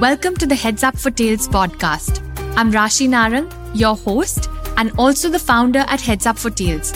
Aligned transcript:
Welcome 0.00 0.34
to 0.38 0.46
the 0.46 0.56
Heads 0.56 0.82
Up 0.82 0.98
for 0.98 1.12
Tails 1.12 1.46
podcast. 1.46 2.18
I'm 2.56 2.72
Rashi 2.72 3.08
Narang, 3.08 3.48
your 3.76 3.94
host, 3.94 4.50
and 4.76 4.90
also 4.98 5.28
the 5.28 5.38
founder 5.38 5.84
at 5.86 6.00
Heads 6.00 6.26
Up 6.26 6.36
for 6.36 6.50
Tails. 6.50 6.92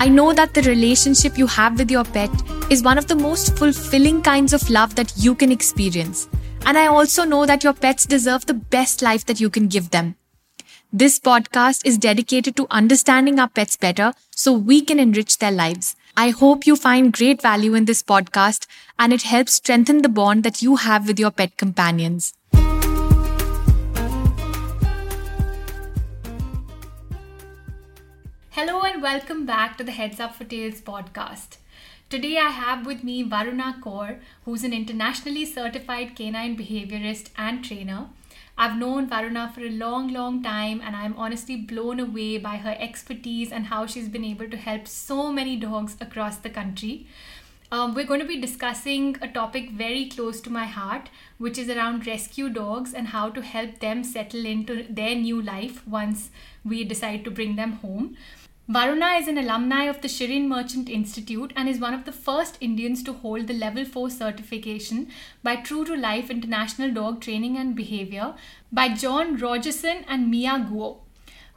I 0.00 0.08
know 0.08 0.32
that 0.32 0.54
the 0.54 0.62
relationship 0.62 1.38
you 1.38 1.46
have 1.46 1.78
with 1.78 1.88
your 1.88 2.02
pet 2.02 2.30
is 2.68 2.82
one 2.82 2.98
of 2.98 3.06
the 3.06 3.14
most 3.14 3.56
fulfilling 3.56 4.22
kinds 4.22 4.52
of 4.52 4.68
love 4.70 4.96
that 4.96 5.12
you 5.16 5.36
can 5.36 5.52
experience. 5.52 6.28
And 6.66 6.76
I 6.76 6.88
also 6.88 7.22
know 7.22 7.46
that 7.46 7.62
your 7.62 7.74
pets 7.74 8.06
deserve 8.06 8.44
the 8.46 8.54
best 8.54 9.00
life 9.00 9.24
that 9.26 9.38
you 9.38 9.48
can 9.48 9.68
give 9.68 9.90
them. 9.90 10.16
This 10.92 11.20
podcast 11.20 11.86
is 11.86 11.96
dedicated 11.96 12.56
to 12.56 12.66
understanding 12.72 13.38
our 13.38 13.48
pets 13.48 13.76
better 13.76 14.14
so 14.34 14.52
we 14.52 14.80
can 14.80 14.98
enrich 14.98 15.38
their 15.38 15.52
lives. 15.52 15.94
I 16.14 16.28
hope 16.28 16.66
you 16.66 16.76
find 16.76 17.10
great 17.10 17.40
value 17.40 17.72
in 17.74 17.86
this 17.86 18.02
podcast 18.02 18.66
and 18.98 19.14
it 19.14 19.22
helps 19.22 19.54
strengthen 19.54 20.02
the 20.02 20.10
bond 20.10 20.44
that 20.44 20.60
you 20.60 20.76
have 20.76 21.08
with 21.08 21.18
your 21.18 21.30
pet 21.30 21.56
companions. 21.56 22.34
Hello 28.50 28.82
and 28.82 29.02
welcome 29.02 29.46
back 29.46 29.78
to 29.78 29.84
the 29.84 29.92
Heads 29.92 30.20
Up 30.20 30.34
for 30.34 30.44
Tails 30.44 30.82
podcast. 30.82 31.56
Today 32.10 32.36
I 32.36 32.50
have 32.50 32.84
with 32.84 33.02
me 33.02 33.22
Varuna 33.22 33.80
Kaur, 33.82 34.18
who's 34.44 34.64
an 34.64 34.74
internationally 34.74 35.46
certified 35.46 36.14
canine 36.14 36.58
behaviorist 36.58 37.30
and 37.38 37.64
trainer 37.64 38.10
I've 38.62 38.78
known 38.78 39.08
Varuna 39.08 39.50
for 39.52 39.62
a 39.62 39.70
long, 39.70 40.12
long 40.12 40.40
time, 40.40 40.80
and 40.84 40.94
I'm 40.94 41.16
honestly 41.16 41.56
blown 41.56 41.98
away 41.98 42.38
by 42.38 42.58
her 42.58 42.76
expertise 42.78 43.50
and 43.50 43.66
how 43.66 43.86
she's 43.86 44.08
been 44.08 44.24
able 44.24 44.48
to 44.48 44.56
help 44.56 44.86
so 44.86 45.32
many 45.32 45.56
dogs 45.56 45.96
across 46.00 46.36
the 46.36 46.48
country. 46.48 47.08
Um, 47.72 47.92
we're 47.92 48.06
going 48.06 48.20
to 48.20 48.26
be 48.26 48.40
discussing 48.40 49.16
a 49.20 49.26
topic 49.26 49.72
very 49.72 50.08
close 50.08 50.40
to 50.42 50.50
my 50.50 50.66
heart, 50.66 51.08
which 51.38 51.58
is 51.58 51.68
around 51.68 52.06
rescue 52.06 52.48
dogs 52.50 52.94
and 52.94 53.08
how 53.08 53.30
to 53.30 53.42
help 53.42 53.80
them 53.80 54.04
settle 54.04 54.46
into 54.46 54.86
their 54.88 55.16
new 55.16 55.42
life 55.42 55.84
once 55.84 56.30
we 56.64 56.84
decide 56.84 57.24
to 57.24 57.32
bring 57.32 57.56
them 57.56 57.72
home. 57.72 58.16
Varuna 58.72 59.16
is 59.18 59.28
an 59.28 59.36
alumni 59.36 59.82
of 59.84 60.00
the 60.00 60.08
Shirin 60.08 60.48
Merchant 60.48 60.88
Institute 60.88 61.52
and 61.54 61.68
is 61.68 61.78
one 61.78 61.92
of 61.92 62.06
the 62.06 62.10
first 62.26 62.56
Indians 62.58 63.02
to 63.02 63.12
hold 63.12 63.46
the 63.46 63.52
Level 63.52 63.84
4 63.84 64.08
certification 64.08 65.08
by 65.42 65.56
True 65.56 65.84
to 65.84 65.94
Life 65.94 66.30
International 66.30 66.90
Dog 66.90 67.20
Training 67.20 67.58
and 67.58 67.76
Behavior 67.76 68.32
by 68.72 68.88
John 68.88 69.36
Rogerson 69.36 70.06
and 70.08 70.30
Mia 70.30 70.52
Guo. 70.52 71.00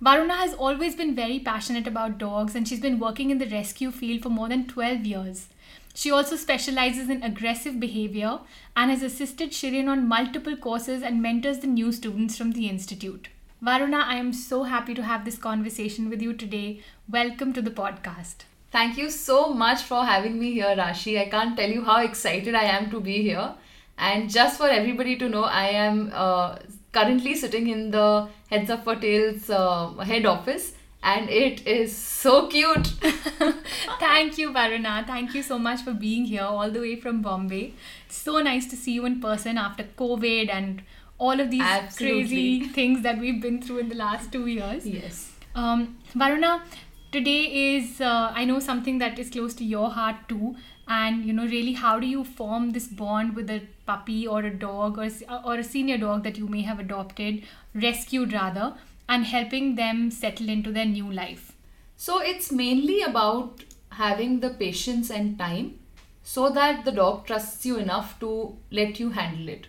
Varuna 0.02 0.33
has 0.33 0.55
always 0.55 0.97
been 0.97 1.16
very 1.16 1.39
passionate 1.39 1.88
about 1.88 2.17
dogs 2.17 2.53
and 2.53 2.67
she's 2.67 2.81
been 2.81 2.99
working 2.99 3.30
in 3.30 3.38
the 3.38 3.47
rescue 3.47 3.91
field 3.91 4.21
for 4.21 4.30
more 4.30 4.49
than 4.49 4.67
12 4.67 5.05
years. 5.05 5.47
She 5.93 6.11
also 6.11 6.36
specializes 6.36 7.09
in 7.09 7.23
aggressive 7.23 7.80
behavior 7.80 8.39
and 8.75 8.91
has 8.91 9.02
assisted 9.02 9.52
Shirin 9.52 9.88
on 9.88 10.05
multiple 10.05 10.58
courses 10.58 11.02
and 11.02 11.21
mentors 11.21 11.59
the 11.59 11.67
new 11.67 11.93
students 11.93 12.38
from 12.38 12.52
the 12.52 12.67
institute. 12.67 13.30
Varuna, 13.61 14.03
I 14.06 14.16
am 14.16 14.34
so 14.34 14.64
happy 14.64 14.94
to 14.94 15.03
have 15.03 15.23
this 15.23 15.38
conversation 15.38 16.09
with 16.09 16.22
you 16.22 16.34
today. 16.34 16.81
Welcome 17.09 17.53
to 17.53 17.61
the 17.61 17.72
podcast. 17.72 18.44
Thank 18.72 18.98
you 18.98 19.09
so 19.09 19.53
much 19.53 19.81
for 19.84 20.03
having 20.03 20.38
me 20.38 20.52
here, 20.52 20.75
Rashi. 20.75 21.20
I 21.20 21.30
can't 21.30 21.56
tell 21.58 21.70
you 21.70 21.83
how 21.83 22.02
excited 22.03 22.53
I 22.53 22.64
am 22.64 22.89
to 22.92 23.00
be 23.00 23.22
here. 23.22 23.53
And 23.98 24.30
just 24.30 24.58
for 24.58 24.67
everybody 24.67 25.16
to 25.17 25.30
know, 25.30 25.44
I 25.44 25.67
am 25.70 26.11
uh, 26.14 26.58
currently 26.92 27.33
sitting 27.36 27.67
in 27.70 27.92
the 27.92 28.28
Heads 28.50 28.70
Up 28.70 28.83
for 28.83 28.98
Tails 28.98 29.50
uh, 29.50 29.92
head 30.00 30.26
office 30.26 30.73
and 31.02 31.30
it 31.30 31.66
is 31.66 31.95
so 31.95 32.48
cute. 32.48 32.88
Thank 34.00 34.38
you, 34.38 34.52
Varuna. 34.52 35.06
Thank 35.08 35.33
you 35.33 35.42
so 35.42 35.58
much 35.58 35.81
for 35.81 35.94
being 35.94 36.26
here 36.26 36.44
all 36.44 36.70
the 36.70 36.81
way 36.81 36.95
from 37.00 37.22
Bombay. 37.22 37.73
It's 38.08 38.17
so 38.17 38.39
nice 38.39 38.67
to 38.67 38.76
see 38.76 38.94
you 38.94 39.06
in 39.06 39.22
person 39.22 39.58
after 39.58 39.83
COVID 39.83 40.50
and 40.50 40.81
all 41.17 41.39
of 41.39 41.49
these 41.52 41.61
Absolutely. 41.61 42.21
crazy 42.21 42.67
things 42.67 43.02
that 43.03 43.17
we've 43.17 43.42
been 43.42 43.61
through 43.61 43.80
in 43.80 43.89
the 43.89 43.95
last 43.95 44.31
two 44.31 44.48
years. 44.48 44.86
Yes. 44.86 45.31
Um, 45.55 45.98
Varuna, 46.14 46.64
today 47.11 47.76
is 47.76 48.02
uh, 48.02 48.31
I 48.36 48.45
know 48.45 48.59
something 48.59 48.98
that 48.99 49.17
is 49.17 49.30
close 49.30 49.53
to 49.55 49.64
your 49.64 49.89
heart 49.89 50.15
too, 50.27 50.55
and 50.87 51.23
you 51.26 51.33
know 51.33 51.45
really 51.45 51.73
how 51.73 51.99
do 51.99 52.08
you 52.08 52.23
form 52.23 52.71
this 52.71 52.87
bond 52.87 53.36
with 53.36 53.49
a 53.49 53.61
puppy 53.86 54.27
or 54.27 54.42
a 54.42 54.53
dog 54.53 54.98
or 54.98 55.09
or 55.43 55.55
a 55.55 55.64
senior 55.64 55.98
dog 55.98 56.23
that 56.23 56.37
you 56.37 56.48
may 56.48 56.61
have 56.61 56.80
adopted, 56.80 57.43
rescued 57.73 58.33
rather, 58.33 58.73
and 59.08 59.26
helping 59.26 59.76
them 59.76 60.11
settle 60.11 60.49
into 60.49 60.71
their 60.71 60.86
new 60.86 61.11
life. 61.11 61.53
So 61.95 62.20
it's 62.20 62.52
mainly 62.52 63.02
about 63.02 63.64
having 63.92 64.42
the 64.42 64.49
patience 64.49 65.09
and 65.09 65.39
time 65.39 65.80
so 66.23 66.49
that 66.49 66.83
the 66.83 66.92
dog 66.92 67.26
trusts 67.26 67.65
you 67.65 67.77
enough 67.77 68.20
to 68.20 68.58
let 68.70 68.99
you 68.99 69.11
handle 69.11 69.47
it 69.47 69.67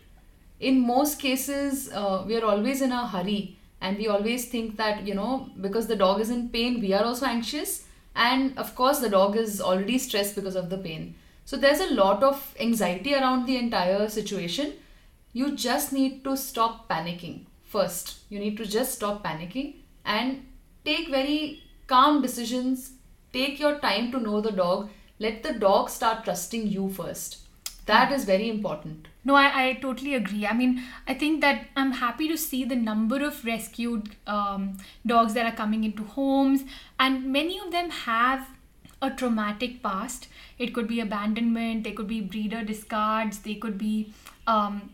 in 0.61 0.81
most 0.87 1.19
cases 1.21 1.91
uh, 1.93 2.25
we 2.27 2.37
are 2.37 2.45
always 2.45 2.81
in 2.81 2.93
a 2.93 3.07
hurry 3.07 3.57
and 3.81 3.99
we 3.99 4.09
always 4.09 4.49
think 4.49 4.77
that 4.77 5.07
you 5.07 5.15
know 5.15 5.51
because 5.61 5.87
the 5.87 5.97
dog 5.97 6.21
is 6.21 6.31
in 6.31 6.49
pain 6.49 6.81
we 6.81 6.93
are 6.93 7.05
also 7.05 7.27
anxious 7.27 7.87
and 8.17 8.57
of 8.59 8.75
course 8.75 8.99
the 9.01 9.11
dog 9.11 9.37
is 9.37 9.61
already 9.61 9.99
stressed 9.99 10.35
because 10.35 10.57
of 10.57 10.71
the 10.71 10.79
pain. 10.79 11.15
So 11.45 11.57
there's 11.57 11.81
a 11.81 11.95
lot 11.95 12.23
of 12.23 12.55
anxiety 12.59 13.15
around 13.15 13.47
the 13.47 13.57
entire 13.57 14.09
situation. 14.09 14.73
You 15.33 15.55
just 15.55 15.93
need 15.93 16.25
to 16.25 16.37
stop 16.37 16.89
panicking 16.89 17.45
first. 17.63 18.21
You 18.31 18.41
need 18.41 18.57
to 18.57 18.67
just 18.67 18.95
stop 18.95 19.23
panicking 19.23 19.77
and 20.05 20.47
take 20.85 21.09
very 21.11 21.63
calm 21.87 22.23
decisions. 22.23 22.93
Take 23.33 23.61
your 23.61 23.79
time 23.79 24.11
to 24.13 24.19
know 24.19 24.41
the 24.41 24.51
dog. 24.51 24.89
Let 25.19 25.43
the 25.43 25.53
dog 25.53 25.91
start 25.91 26.25
trusting 26.25 26.67
you 26.67 26.89
first. 26.89 27.39
That 27.85 28.11
is 28.13 28.25
very 28.25 28.49
important 28.49 29.09
no 29.27 29.35
I, 29.35 29.47
I 29.63 29.73
totally 29.75 30.15
agree. 30.15 30.47
I 30.47 30.53
mean 30.53 30.83
i 31.07 31.15
think 31.23 31.41
that 31.45 31.67
i'm 31.77 31.93
happy 32.01 32.29
to 32.33 32.37
see 32.43 32.65
the 32.65 32.77
number 32.77 33.23
of 33.29 33.45
rescued 33.45 34.11
um, 34.27 34.77
dogs 35.15 35.35
that 35.35 35.47
are 35.53 35.57
coming 35.63 35.85
into 35.85 36.05
homes 36.19 36.65
and 36.99 37.33
many 37.39 37.59
of 37.59 37.73
them 37.73 37.91
have 37.91 38.49
a 39.03 39.11
traumatic 39.11 39.83
past. 39.83 40.29
It 40.59 40.73
could 40.75 40.89
be 40.89 41.01
abandonment 41.01 41.85
they 41.85 41.93
could 41.93 42.09
be 42.09 42.21
breeder 42.21 42.63
discards 42.65 43.41
they 43.41 43.55
could 43.55 43.77
be 43.79 44.13
um, 44.47 44.91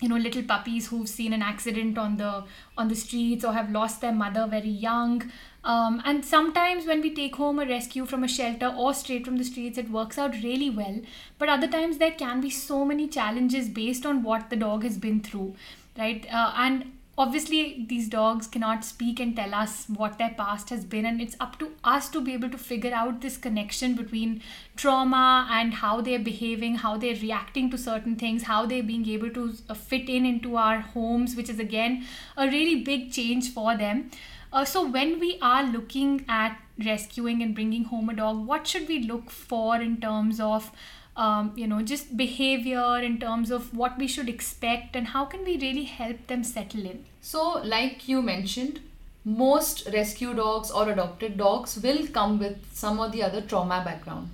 you 0.00 0.08
know 0.08 0.16
little 0.16 0.42
puppies 0.42 0.88
who've 0.88 1.08
seen 1.08 1.32
an 1.32 1.42
accident 1.42 1.96
on 1.98 2.16
the 2.16 2.44
on 2.76 2.88
the 2.88 2.94
streets 2.94 3.44
or 3.44 3.52
have 3.52 3.70
lost 3.70 4.00
their 4.00 4.12
mother 4.12 4.46
very 4.46 4.74
young 4.86 5.22
um, 5.66 6.00
and 6.04 6.24
sometimes 6.24 6.86
when 6.86 7.00
we 7.00 7.12
take 7.12 7.34
home 7.34 7.58
a 7.58 7.66
rescue 7.66 8.06
from 8.06 8.22
a 8.22 8.28
shelter 8.28 8.68
or 8.68 8.94
straight 8.94 9.24
from 9.24 9.36
the 9.36 9.42
streets, 9.42 9.76
it 9.76 9.90
works 9.90 10.16
out 10.16 10.32
really 10.44 10.70
well. 10.70 11.00
But 11.38 11.48
other 11.48 11.66
times 11.66 11.98
there 11.98 12.12
can 12.12 12.40
be 12.40 12.50
so 12.50 12.84
many 12.84 13.08
challenges 13.08 13.68
based 13.68 14.06
on 14.06 14.22
what 14.22 14.48
the 14.48 14.54
dog 14.54 14.84
has 14.84 14.96
been 14.96 15.20
through, 15.20 15.56
right? 15.98 16.24
Uh, 16.32 16.52
and 16.56 16.92
obviously 17.18 17.84
these 17.88 18.08
dogs 18.08 18.46
cannot 18.46 18.84
speak 18.84 19.18
and 19.18 19.34
tell 19.34 19.54
us 19.54 19.86
what 19.88 20.18
their 20.18 20.34
past 20.36 20.70
has 20.70 20.84
been 20.84 21.06
and 21.06 21.20
it's 21.20 21.34
up 21.40 21.58
to 21.58 21.72
us 21.82 22.10
to 22.10 22.20
be 22.20 22.34
able 22.34 22.50
to 22.50 22.58
figure 22.58 22.92
out 22.92 23.22
this 23.22 23.38
connection 23.38 23.94
between 23.94 24.42
trauma 24.76 25.48
and 25.50 25.74
how 25.74 26.00
they're 26.02 26.18
behaving 26.18 26.74
how 26.74 26.96
they're 26.98 27.22
reacting 27.22 27.70
to 27.70 27.78
certain 27.78 28.16
things 28.16 28.42
how 28.42 28.66
they're 28.66 28.82
being 28.82 29.08
able 29.08 29.30
to 29.30 29.54
uh, 29.70 29.74
fit 29.74 30.10
in 30.10 30.26
into 30.26 30.56
our 30.56 30.80
homes 30.80 31.34
which 31.34 31.48
is 31.48 31.58
again 31.58 32.04
a 32.36 32.46
really 32.48 32.82
big 32.82 33.10
change 33.10 33.50
for 33.50 33.74
them 33.78 34.10
uh, 34.52 34.64
so, 34.64 34.86
when 34.88 35.18
we 35.18 35.38
are 35.42 35.64
looking 35.64 36.24
at 36.28 36.58
rescuing 36.84 37.42
and 37.42 37.54
bringing 37.54 37.84
home 37.84 38.08
a 38.08 38.14
dog, 38.14 38.46
what 38.46 38.66
should 38.66 38.88
we 38.88 39.00
look 39.04 39.30
for 39.30 39.76
in 39.80 40.00
terms 40.00 40.40
of, 40.40 40.70
um, 41.16 41.52
you 41.56 41.66
know, 41.66 41.82
just 41.82 42.16
behavior, 42.16 42.98
in 42.98 43.18
terms 43.18 43.50
of 43.50 43.74
what 43.76 43.98
we 43.98 44.06
should 44.06 44.28
expect, 44.28 44.96
and 44.96 45.08
how 45.08 45.24
can 45.24 45.44
we 45.44 45.58
really 45.58 45.84
help 45.84 46.26
them 46.26 46.44
settle 46.44 46.84
in? 46.84 47.04
So, 47.20 47.60
like 47.64 48.08
you 48.08 48.22
mentioned, 48.22 48.80
most 49.24 49.88
rescue 49.92 50.34
dogs 50.34 50.70
or 50.70 50.88
adopted 50.90 51.36
dogs 51.36 51.78
will 51.82 52.06
come 52.08 52.38
with 52.38 52.58
some 52.72 53.00
or 53.00 53.08
the 53.08 53.22
other 53.22 53.40
trauma 53.40 53.82
background. 53.84 54.30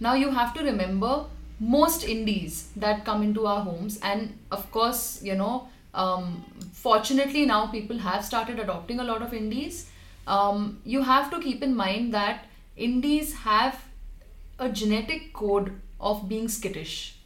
Now, 0.00 0.14
you 0.14 0.30
have 0.30 0.54
to 0.54 0.62
remember 0.62 1.24
most 1.58 2.04
indies 2.04 2.70
that 2.76 3.04
come 3.04 3.22
into 3.22 3.46
our 3.46 3.62
homes, 3.62 3.98
and 4.00 4.38
of 4.52 4.70
course, 4.70 5.20
you 5.22 5.34
know, 5.34 5.68
um, 5.94 6.44
fortunately 6.72 7.44
now 7.46 7.66
people 7.66 7.98
have 7.98 8.24
started 8.24 8.58
adopting 8.58 9.00
a 9.00 9.04
lot 9.04 9.22
of 9.22 9.34
indies. 9.34 9.90
Um, 10.26 10.80
you 10.84 11.02
have 11.02 11.30
to 11.30 11.40
keep 11.40 11.62
in 11.62 11.74
mind 11.74 12.12
that 12.14 12.44
indies 12.76 13.34
have 13.34 13.84
a 14.58 14.68
genetic 14.68 15.32
code 15.32 15.80
of 16.00 16.28
being 16.28 16.48
skittish. 16.48 17.16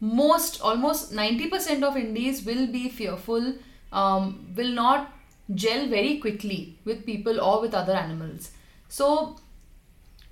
Most 0.00 0.60
almost 0.60 1.12
90% 1.12 1.82
of 1.82 1.96
indies 1.96 2.44
will 2.44 2.66
be 2.66 2.88
fearful 2.88 3.54
um, 3.92 4.52
will 4.56 4.70
not 4.70 5.12
gel 5.54 5.86
very 5.88 6.18
quickly 6.18 6.78
with 6.84 7.06
people 7.06 7.40
or 7.40 7.60
with 7.60 7.74
other 7.74 7.92
animals. 7.94 8.50
So 8.88 9.36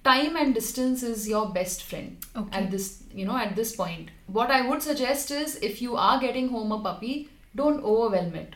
time 0.05 0.37
and 0.37 0.55
distance 0.55 1.03
is 1.03 1.27
your 1.27 1.49
best 1.49 1.82
friend 1.82 2.19
okay. 2.37 2.59
at 2.59 2.70
this 2.70 3.03
you 3.12 3.25
know 3.25 3.37
at 3.37 3.56
this 3.56 3.75
point. 3.75 4.11
What 4.27 4.50
i 4.50 4.61
would 4.69 4.82
suggest 4.82 5.31
is 5.31 5.56
if 5.56 5.81
you 5.81 5.97
are 5.97 6.20
getting 6.20 6.49
home 6.49 6.73
a 6.73 6.81
puppy 6.81 7.31
don't 7.55 7.85
overwhelm 7.85 8.35
it 8.35 8.55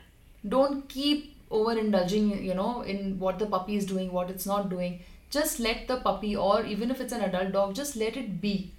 don't 0.49 0.89
keep 0.89 1.35
overindulging 1.50 2.43
you 2.45 2.55
know 2.55 2.83
in 2.83 3.19
what 3.19 3.39
the 3.39 3.47
puppy 3.47 3.77
is 3.77 3.87
doing 3.87 4.12
what 4.12 4.31
it's 4.31 4.47
not 4.47 4.69
doing 4.69 5.00
just 5.31 5.61
let 5.61 5.87
the 5.89 5.97
puppy 5.97 6.35
or 6.37 6.65
even 6.65 6.91
if 6.91 7.00
it's 7.00 7.12
an 7.12 7.23
adult 7.23 7.53
dog 7.53 7.75
just 7.75 7.97
let 7.97 8.17
it 8.17 8.41
be 8.41 8.73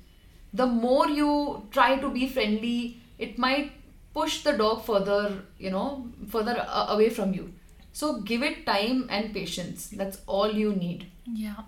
the 0.54 0.66
more 0.66 1.07
you 1.10 1.63
try 1.71 1.95
to 1.95 2.10
be 2.10 2.27
friendly 2.27 2.98
it 3.18 3.38
might 3.38 3.71
push 4.13 4.44
the 4.44 4.54
dog 4.54 4.83
further, 4.83 5.44
you 5.57 5.69
know, 5.69 6.07
further 6.30 6.66
away 6.89 7.10
from 7.10 7.33
you. 7.33 7.54
So 7.94 8.21
give 8.21 8.44
it 8.44 8.66
time 8.66 9.07
and 9.10 9.33
patience. 9.33 9.88
That's 9.88 10.21
all 10.27 10.51
you 10.51 10.74
need. 10.74 11.07
Yeah. 11.25 11.63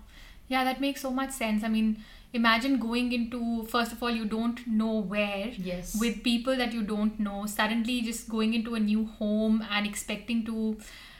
Yeah, 0.48 0.64
that 0.64 0.80
makes 0.80 1.00
so 1.00 1.10
much 1.10 1.30
sense. 1.30 1.64
I 1.64 1.68
mean, 1.68 2.04
imagine 2.32 2.78
going 2.78 3.12
into, 3.12 3.64
first 3.66 3.92
of 3.92 4.02
all, 4.02 4.10
you 4.10 4.24
don't 4.24 4.66
know 4.66 5.00
where. 5.00 5.48
Yes. 5.56 5.98
With 6.00 6.22
people 6.22 6.56
that 6.56 6.72
you 6.72 6.82
don't 6.82 7.18
know, 7.20 7.46
suddenly 7.46 8.00
just 8.02 8.28
going 8.28 8.54
into 8.54 8.74
a 8.74 8.80
new 8.80 9.06
home 9.06 9.64
and 9.70 9.86
expecting 9.86 10.44
to 10.46 10.78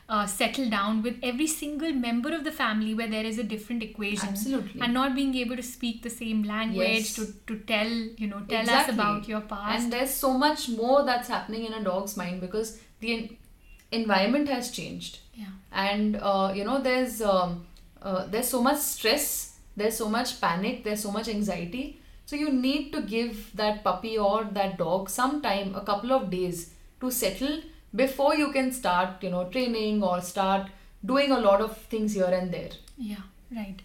uh, 0.08 0.26
settle 0.26 0.68
down 0.68 1.02
with 1.02 1.16
every 1.22 1.46
single 1.46 1.92
member 1.92 2.34
of 2.34 2.44
the 2.44 2.50
family 2.52 2.94
where 2.94 3.06
there 3.08 3.24
is 3.24 3.38
a 3.38 3.42
different 3.42 3.82
equation. 3.82 4.28
Absolutely. 4.28 4.80
And 4.80 4.92
not 4.92 5.14
being 5.14 5.34
able 5.34 5.56
to 5.56 5.62
speak 5.62 6.02
the 6.02 6.10
same 6.10 6.42
language 6.42 6.88
Yes. 6.88 7.14
to, 7.14 7.26
to 7.46 7.58
tell, 7.60 7.86
you 7.88 8.26
know, 8.26 8.40
tell 8.48 8.68
us 8.68 8.88
about 8.88 9.28
your 9.28 9.40
past. 9.42 9.84
And 9.84 9.92
there's 9.92 10.10
so 10.12 10.36
much 10.36 10.68
more 10.68 11.04
that's 11.04 11.28
happening 11.28 11.64
in 11.64 11.72
a 11.72 11.82
dog's 11.82 12.16
mind 12.16 12.40
because 12.40 12.78
the 13.00 13.12
en- 13.14 13.36
environment 13.90 14.48
has 14.48 14.70
changed. 14.70 15.18
yeah. 15.34 15.46
and 15.72 16.16
uh, 16.16 16.52
you 16.54 16.64
know 16.64 16.80
there's 16.82 17.20
um, 17.22 17.66
uh, 18.02 18.26
there's 18.26 18.48
so 18.48 18.62
much 18.62 18.78
stress 18.78 19.51
there's 19.76 19.96
so 19.96 20.08
much 20.08 20.40
panic 20.40 20.84
there's 20.84 21.02
so 21.02 21.10
much 21.10 21.28
anxiety 21.28 22.00
so 22.26 22.36
you 22.36 22.52
need 22.52 22.92
to 22.92 23.02
give 23.02 23.54
that 23.54 23.82
puppy 23.84 24.16
or 24.18 24.44
that 24.44 24.78
dog 24.78 25.10
some 25.10 25.40
time 25.42 25.74
a 25.74 25.84
couple 25.84 26.12
of 26.12 26.30
days 26.30 26.74
to 27.00 27.10
settle 27.10 27.60
before 27.94 28.34
you 28.34 28.52
can 28.52 28.72
start 28.72 29.22
you 29.22 29.30
know 29.30 29.44
training 29.48 30.02
or 30.02 30.20
start 30.20 30.70
doing 31.04 31.32
a 31.32 31.38
lot 31.38 31.60
of 31.60 31.76
things 31.94 32.14
here 32.14 32.32
and 32.40 32.52
there 32.52 32.70
Yeah, 32.96 33.24
right. 33.54 33.82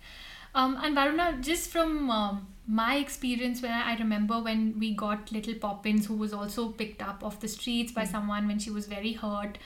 Um, 0.54 0.78
and 0.82 0.96
Varuna, 0.96 1.38
just 1.42 1.70
from 1.72 2.10
um, 2.10 2.48
my 2.68 2.96
experience, 2.96 3.62
when 3.62 3.72
I 3.72 3.92
I 3.92 3.96
remember 3.98 4.42
when 4.42 4.80
we 4.80 4.94
got 4.94 5.32
little 5.32 5.56
Poppins, 5.56 6.08
who 6.08 6.16
was 6.16 6.34
also 6.34 6.70
picked 6.70 7.02
up 7.02 7.24
off 7.24 7.40
the 7.40 7.48
streets 7.48 7.92
by 7.92 8.06
someone 8.06 8.48
when 8.48 8.60
she 8.60 8.72
was 8.72 8.88
very 8.88 9.14
hurt. 9.14 9.58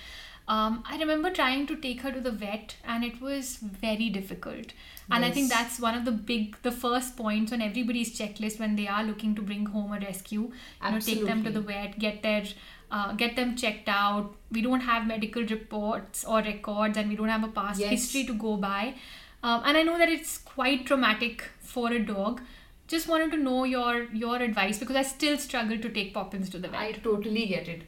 Um, 0.47 0.83
I 0.85 0.97
remember 0.97 1.29
trying 1.29 1.67
to 1.67 1.75
take 1.77 2.01
her 2.01 2.11
to 2.11 2.19
the 2.19 2.31
vet, 2.31 2.75
and 2.83 3.03
it 3.03 3.21
was 3.21 3.57
very 3.57 4.09
difficult. 4.09 4.73
And 5.09 5.25
I 5.25 5.31
think 5.31 5.49
that's 5.49 5.79
one 5.79 5.95
of 5.95 6.05
the 6.05 6.11
big, 6.11 6.57
the 6.61 6.71
first 6.71 7.15
points 7.17 7.51
on 7.51 7.61
everybody's 7.61 8.17
checklist 8.17 8.59
when 8.59 8.75
they 8.75 8.87
are 8.87 9.03
looking 9.03 9.35
to 9.35 9.41
bring 9.41 9.65
home 9.65 9.91
a 9.93 9.99
rescue. 9.99 10.51
You 10.83 10.91
know, 10.91 10.99
take 10.99 11.25
them 11.25 11.43
to 11.43 11.49
the 11.51 11.61
vet, 11.61 11.99
get 11.99 12.21
their, 12.23 12.43
uh, 12.91 13.13
get 13.13 13.35
them 13.35 13.55
checked 13.55 13.87
out. 13.89 14.33
We 14.51 14.61
don't 14.61 14.81
have 14.81 15.05
medical 15.07 15.43
reports 15.43 16.23
or 16.25 16.39
records, 16.41 16.97
and 16.97 17.09
we 17.09 17.15
don't 17.15 17.29
have 17.29 17.43
a 17.43 17.49
past 17.49 17.79
Yes. 17.79 17.91
history 17.91 18.25
to 18.25 18.33
go 18.33 18.57
by. 18.57 18.95
Um, 19.43 19.61
and 19.65 19.77
I 19.77 19.83
know 19.83 19.97
that 19.97 20.09
it's 20.09 20.37
quite 20.37 20.85
traumatic 20.85 21.49
for 21.59 21.91
a 21.91 21.99
dog. 21.99 22.41
Just 22.87 23.07
wanted 23.07 23.31
to 23.31 23.37
know 23.37 23.63
your 23.63 24.03
your 24.13 24.37
advice 24.37 24.79
because 24.79 24.95
I 24.95 25.03
still 25.03 25.37
struggle 25.37 25.77
to 25.77 25.89
take 25.89 26.13
Poppins 26.13 26.49
to 26.51 26.57
the 26.59 26.67
vet. 26.67 26.79
I 26.79 26.91
totally 26.93 27.45
get 27.47 27.67
it. 27.67 27.83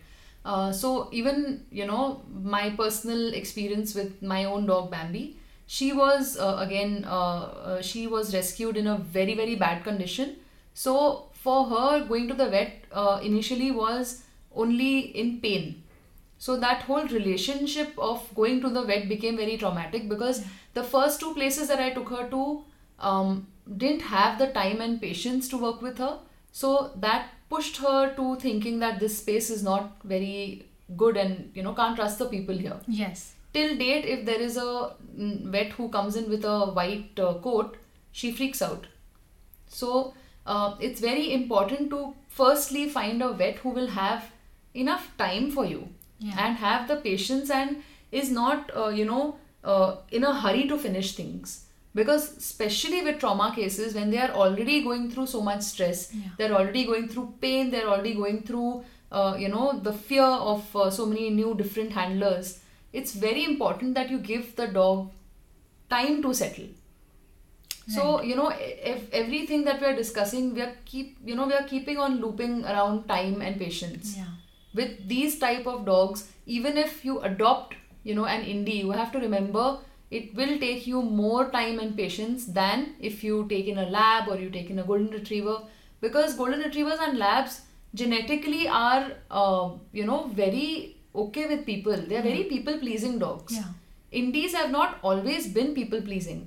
Uh, 0.45 0.71
so 0.71 1.09
even 1.11 1.65
you 1.71 1.85
know 1.85 2.21
my 2.31 2.69
personal 2.71 3.33
experience 3.33 3.95
with 3.95 4.21
my 4.21 4.43
own 4.45 4.65
dog 4.65 4.91
Bambi, 4.91 5.37
she 5.67 5.93
was 5.93 6.37
uh, 6.37 6.57
again 6.59 7.05
uh, 7.07 7.43
uh, 7.69 7.81
she 7.81 8.07
was 8.07 8.33
rescued 8.33 8.75
in 8.77 8.87
a 8.87 8.97
very 8.97 9.35
very 9.35 9.55
bad 9.55 9.83
condition. 9.83 10.35
So 10.73 11.29
for 11.33 11.65
her 11.67 12.05
going 12.05 12.27
to 12.27 12.33
the 12.33 12.49
vet 12.49 12.85
uh, 12.91 13.19
initially 13.23 13.71
was 13.71 14.23
only 14.55 14.99
in 14.99 15.39
pain. 15.39 15.83
So 16.37 16.57
that 16.57 16.81
whole 16.83 17.07
relationship 17.07 17.93
of 17.97 18.27
going 18.35 18.59
to 18.61 18.69
the 18.69 18.83
vet 18.83 19.07
became 19.07 19.37
very 19.37 19.57
traumatic 19.57 20.09
because 20.09 20.43
the 20.73 20.83
first 20.83 21.19
two 21.21 21.33
places 21.33 21.69
that 21.69 21.79
I 21.79 21.91
took 21.91 22.09
her 22.09 22.27
to 22.29 22.63
um, 22.99 23.47
didn't 23.77 24.01
have 24.01 24.37
the 24.39 24.47
time 24.47 24.81
and 24.81 25.01
patience 25.01 25.47
to 25.49 25.57
work 25.57 25.81
with 25.81 25.99
her. 25.99 26.19
So 26.51 26.91
that 26.97 27.29
pushed 27.53 27.77
her 27.85 28.01
to 28.19 28.27
thinking 28.43 28.79
that 28.83 28.99
this 29.05 29.17
space 29.23 29.49
is 29.55 29.63
not 29.69 29.91
very 30.15 30.65
good 31.03 31.17
and 31.25 31.51
you 31.59 31.63
know 31.67 31.73
can't 31.79 31.95
trust 32.01 32.19
the 32.25 32.29
people 32.35 32.57
here. 32.65 32.79
yes. 32.87 33.33
Till 33.55 33.73
date, 33.79 34.05
if 34.11 34.21
there 34.27 34.41
is 34.43 34.55
a 34.57 34.69
mm, 35.15 35.33
vet 35.55 35.73
who 35.79 35.87
comes 35.95 36.15
in 36.15 36.27
with 36.29 36.45
a 36.51 36.59
white 36.77 37.19
uh, 37.19 37.33
coat, 37.41 37.75
she 38.11 38.31
freaks 38.37 38.61
out. 38.67 38.87
So 39.67 40.13
uh, 40.47 40.75
it's 40.79 40.99
very 40.99 41.33
important 41.33 41.91
to 41.91 42.15
firstly 42.29 42.89
find 42.89 43.21
a 43.21 43.31
vet 43.41 43.57
who 43.65 43.69
will 43.69 43.87
have 43.97 44.31
enough 44.73 45.05
time 45.17 45.51
for 45.51 45.65
you 45.73 45.83
Yeah. 46.19 46.35
and 46.45 46.57
have 46.57 46.87
the 46.87 46.95
patience 47.05 47.51
and 47.59 47.83
is 48.23 48.31
not 48.31 48.71
uh, 48.75 48.87
you 49.01 49.05
know 49.05 49.35
uh, 49.63 49.97
in 50.11 50.23
a 50.23 50.33
hurry 50.45 50.67
to 50.73 50.77
finish 50.87 51.15
things 51.21 51.53
because 51.95 52.23
especially 52.37 53.01
with 53.03 53.19
trauma 53.19 53.51
cases 53.55 53.93
when 53.95 54.09
they 54.11 54.17
are 54.25 54.31
already 54.43 54.81
going 54.83 55.09
through 55.11 55.27
so 55.33 55.41
much 55.49 55.61
stress 55.61 56.03
Yeah. 56.13 56.29
they're 56.37 56.55
already 56.59 56.83
going 56.91 57.07
through 57.09 57.25
pain 57.41 57.69
they're 57.71 57.89
already 57.95 58.13
going 58.21 58.41
through 58.43 58.83
uh, 59.11 59.35
you 59.39 59.49
know 59.49 59.65
the 59.87 59.93
fear 59.93 60.29
of 60.53 60.75
uh, 60.75 60.89
so 60.99 61.05
many 61.05 61.29
new 61.29 61.53
different 61.63 61.91
handlers 61.99 62.59
it's 63.01 63.13
very 63.25 63.43
important 63.51 63.93
that 63.95 64.09
you 64.15 64.17
give 64.31 64.55
the 64.61 64.67
dog 64.79 65.11
time 65.89 66.21
to 66.23 66.33
settle 66.33 66.71
so 67.87 68.21
you 68.21 68.35
know 68.35 68.49
if 68.91 69.09
everything 69.11 69.63
that 69.65 69.81
we 69.81 69.87
are 69.87 69.95
discussing 69.95 70.53
we 70.55 70.61
are 70.61 70.73
keep 70.85 71.17
you 71.25 71.35
know 71.35 71.45
we 71.47 71.53
are 71.53 71.63
keeping 71.71 71.97
on 71.97 72.19
looping 72.21 72.63
around 72.65 73.07
time 73.07 73.41
and 73.41 73.59
patience 73.59 74.13
Yeah. 74.17 74.29
with 74.73 75.07
these 75.07 75.37
type 75.39 75.67
of 75.67 75.85
dogs 75.85 76.29
even 76.45 76.77
if 76.77 77.03
you 77.05 77.19
adopt 77.31 77.75
you 78.03 78.15
know 78.15 78.25
an 78.25 78.41
indie 78.53 78.77
you 78.83 78.91
have 78.91 79.11
to 79.11 79.19
remember 79.19 79.65
it 80.19 80.33
will 80.39 80.57
take 80.59 80.87
you 80.87 81.01
more 81.01 81.49
time 81.51 81.79
and 81.79 81.95
patience 81.97 82.45
than 82.57 82.95
if 82.99 83.23
you 83.23 83.45
take 83.49 83.67
in 83.67 83.77
a 83.83 83.89
lab 83.97 84.29
or 84.29 84.37
you 84.37 84.49
take 84.49 84.69
in 84.69 84.79
a 84.79 84.83
golden 84.83 85.09
retriever. 85.09 85.59
Because 86.01 86.35
golden 86.35 86.59
retrievers 86.59 86.99
and 87.01 87.17
labs 87.17 87.61
genetically 87.95 88.67
are 88.67 89.11
uh, 89.31 89.71
you 89.91 90.05
know 90.05 90.27
very 90.41 90.97
okay 91.15 91.47
with 91.47 91.65
people. 91.65 91.95
They 91.95 92.17
are 92.17 92.27
very 92.31 92.43
people 92.55 92.77
pleasing 92.87 93.17
dogs. 93.19 93.55
Yeah. 93.61 93.71
indies 94.19 94.53
have 94.57 94.67
not 94.73 94.99
always 95.09 95.45
been 95.53 95.69
people 95.77 96.01
pleasing 96.07 96.41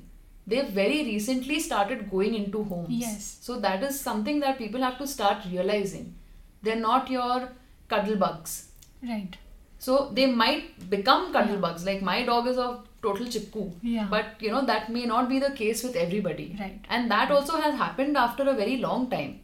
they've 0.46 0.68
very 0.68 0.98
recently 1.04 1.58
started 1.60 2.10
going 2.10 2.34
into 2.34 2.62
homes. 2.64 2.88
Yes. 2.90 3.38
so 3.40 3.58
that 3.60 3.82
is 3.82 3.98
something 3.98 4.40
that 4.40 4.58
people 4.58 4.80
have 4.80 4.98
to 4.98 5.06
start 5.06 5.38
realizing. 5.50 6.14
They're 6.62 6.76
not 6.76 7.10
your 7.10 7.50
cuddle 7.88 8.16
bugs. 8.16 8.68
Right. 9.02 9.36
so 9.78 10.10
they 10.14 10.26
might 10.26 10.88
become 10.90 11.32
cuddle 11.32 11.58
bugs. 11.58 11.84
Like 11.84 12.02
my 12.02 12.24
dog 12.24 12.46
is 12.46 12.56
a 12.56 12.82
total 13.02 13.26
chipku 13.34 13.64
Yeah. 13.82 14.06
but 14.10 14.42
you 14.44 14.50
know 14.50 14.64
that 14.70 14.90
may 14.96 15.04
not 15.06 15.28
be 15.28 15.38
the 15.38 15.50
case 15.62 15.82
with 15.86 15.96
everybody 16.04 16.46
Right. 16.60 16.80
and 16.88 17.10
that 17.10 17.30
also 17.30 17.60
has 17.64 17.74
happened 17.84 18.16
after 18.16 18.44
a 18.48 18.54
very 18.54 18.76
long 18.86 19.08
time 19.10 19.34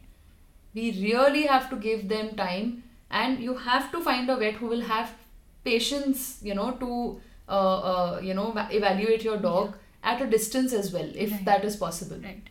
we 0.73 0.85
really 1.01 1.43
have 1.53 1.69
to 1.69 1.75
give 1.75 2.07
them 2.09 2.35
time 2.35 2.83
and 3.11 3.39
you 3.39 3.55
have 3.69 3.91
to 3.91 4.01
find 4.01 4.29
a 4.29 4.37
vet 4.37 4.55
who 4.55 4.67
will 4.67 4.81
have 4.93 5.13
patience 5.63 6.39
you 6.41 6.55
know 6.55 6.71
to 6.83 6.91
uh, 7.49 7.79
uh, 7.91 8.19
you 8.21 8.33
know 8.33 8.47
evaluate 8.71 9.23
your 9.23 9.37
dog 9.37 9.75
at 10.03 10.21
a 10.21 10.27
distance 10.27 10.73
as 10.73 10.91
well 10.93 11.09
if 11.15 11.31
Right. 11.31 11.45
that 11.45 11.65
is 11.65 11.75
possible 11.75 12.17
Right. 12.23 12.49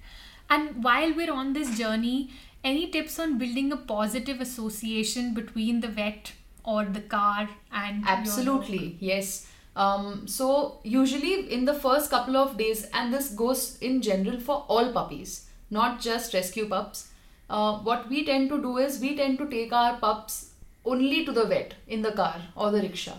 And 0.51 0.83
while 0.85 1.13
we're 1.15 1.33
on 1.33 1.53
this 1.55 1.69
journey, 1.79 2.31
any 2.63 2.89
tips 2.95 3.19
on 3.19 3.39
building 3.39 3.73
a 3.73 3.77
positive 3.77 4.41
association 4.41 5.33
between 5.35 5.81
the 5.81 5.89
vet 5.89 6.33
or 6.63 6.85
the 6.85 7.01
car 7.01 7.49
and? 7.73 8.05
Absolutely, 8.07 8.97
yes. 9.01 9.47
Um, 9.75 10.29
so, 10.29 10.81
usually 10.83 11.51
in 11.53 11.65
the 11.65 11.75
first 11.75 12.11
couple 12.11 12.37
of 12.37 12.59
days, 12.59 12.89
and 12.93 13.13
this 13.13 13.31
goes 13.31 13.79
in 13.81 14.03
general 14.03 14.39
for 14.39 14.65
all 14.69 14.93
puppies, 14.93 15.49
not 15.71 16.01
just 16.01 16.35
rescue 16.35 16.69
pups, 16.69 17.09
uh, 17.49 17.79
what 17.79 18.09
we 18.09 18.25
tend 18.25 18.51
to 18.51 18.61
do 18.61 18.77
is 18.79 19.01
we 19.01 19.17
tend 19.17 19.39
to 19.39 19.49
take 19.49 19.73
our 19.73 19.97
pups 19.99 20.51
only 20.85 21.25
to 21.25 21.33
the 21.33 21.45
vet 21.45 21.75
in 21.89 22.03
the 22.03 22.13
car 22.13 22.41
or 22.55 22.71
the 22.71 22.83
rickshaw. 22.83 23.17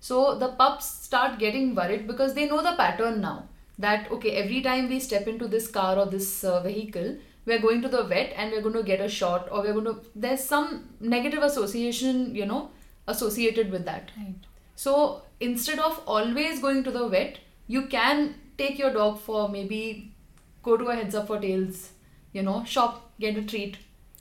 So, 0.00 0.36
the 0.36 0.48
pups 0.48 0.86
start 0.86 1.38
getting 1.38 1.74
worried 1.74 2.08
because 2.08 2.34
they 2.34 2.46
know 2.46 2.62
the 2.62 2.76
pattern 2.76 3.20
now 3.20 3.44
that 3.78 4.10
okay, 4.10 4.32
every 4.32 4.60
time 4.62 4.88
we 4.88 4.98
step 4.98 5.28
into 5.28 5.46
this 5.46 5.68
car 5.68 5.98
or 5.98 6.06
this 6.06 6.44
uh, 6.44 6.62
vehicle, 6.62 7.16
we're 7.46 7.60
going 7.60 7.82
to 7.82 7.88
the 7.88 8.02
vet 8.04 8.32
and 8.36 8.52
we're 8.52 8.62
going 8.62 8.74
to 8.74 8.82
get 8.82 9.00
a 9.00 9.08
shot 9.08 9.48
or 9.50 9.62
we're 9.62 9.72
going 9.72 9.84
to, 9.84 10.00
there's 10.14 10.42
some 10.42 10.88
negative 11.00 11.42
association, 11.42 12.34
you 12.34 12.46
know, 12.46 12.70
associated 13.08 13.70
with 13.70 13.84
that. 13.84 14.10
Right. 14.16 14.34
So 14.74 15.22
instead 15.40 15.78
of 15.78 16.00
always 16.06 16.60
going 16.60 16.84
to 16.84 16.90
the 16.90 17.08
vet, 17.08 17.38
you 17.66 17.86
can 17.86 18.34
take 18.58 18.78
your 18.78 18.92
dog 18.92 19.20
for 19.20 19.48
maybe 19.48 20.14
go 20.62 20.76
to 20.76 20.86
a 20.86 20.94
heads 20.94 21.14
up 21.14 21.26
for 21.26 21.38
tails, 21.40 21.90
you 22.32 22.42
know, 22.42 22.64
shop, 22.64 23.10
get 23.20 23.36
a 23.36 23.42
treat, 23.42 23.76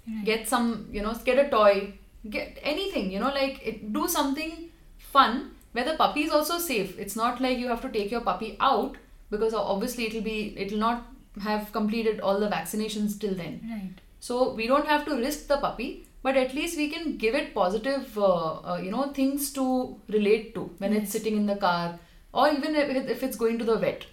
Right. 0.08 0.26
get 0.26 0.48
some, 0.48 0.88
you 0.92 1.02
know, 1.02 1.14
get 1.24 1.38
a 1.38 1.50
toy, 1.50 1.94
get 2.30 2.58
anything, 2.64 3.12
you 3.12 3.20
know, 3.20 3.30
like 3.30 3.66
it, 3.66 3.94
do 3.94 4.08
something 4.08 4.70
fun 4.98 5.52
where 5.74 5.86
the 5.86 5.94
puppy 5.94 6.24
is 6.24 6.32
also 6.32 6.58
safe. 6.58 6.98
It's 6.98 7.16
not 7.16 7.40
like 7.40 7.60
you 7.60 7.68
have 7.68 7.82
to 7.82 7.90
take 7.90 8.10
your 8.12 8.22
puppy 8.22 8.58
out 8.60 8.96
because 9.30 9.54
obviously 9.54 10.08
it'll 10.08 10.22
be 10.22 10.56
it'll 10.58 10.80
not 10.80 11.06
have 11.42 11.72
completed 11.72 12.20
all 12.20 12.40
the 12.40 12.50
vaccinations 12.50 13.20
till 13.20 13.36
then. 13.36 13.62
Right. 13.70 13.94
So 14.20 14.54
we 14.54 14.68
don't 14.68 14.88
have 14.88 15.06
to 15.06 15.16
risk 15.16 15.48
the 15.48 15.58
puppy, 15.58 16.08
but 16.24 16.38
at 16.38 16.54
least 16.54 16.78
we 16.78 16.90
can 16.90 17.18
give 17.18 17.36
it 17.36 17.54
positive, 17.54 18.18
uh, 18.18 18.60
uh, 18.74 18.80
you 18.82 18.92
know, 18.92 19.12
things 19.12 19.52
to 19.54 20.00
relate 20.08 20.54
to 20.56 20.70
when 20.78 20.94
it's 20.94 21.12
sitting 21.12 21.36
in 21.36 21.46
the 21.46 21.56
car, 21.56 22.00
or 22.34 22.50
even 22.50 22.76
if, 22.76 22.90
if 23.10 23.24
it's 23.24 23.38
going 23.38 23.58
to 23.60 23.66
the 23.66 23.78
vet. 23.78 24.06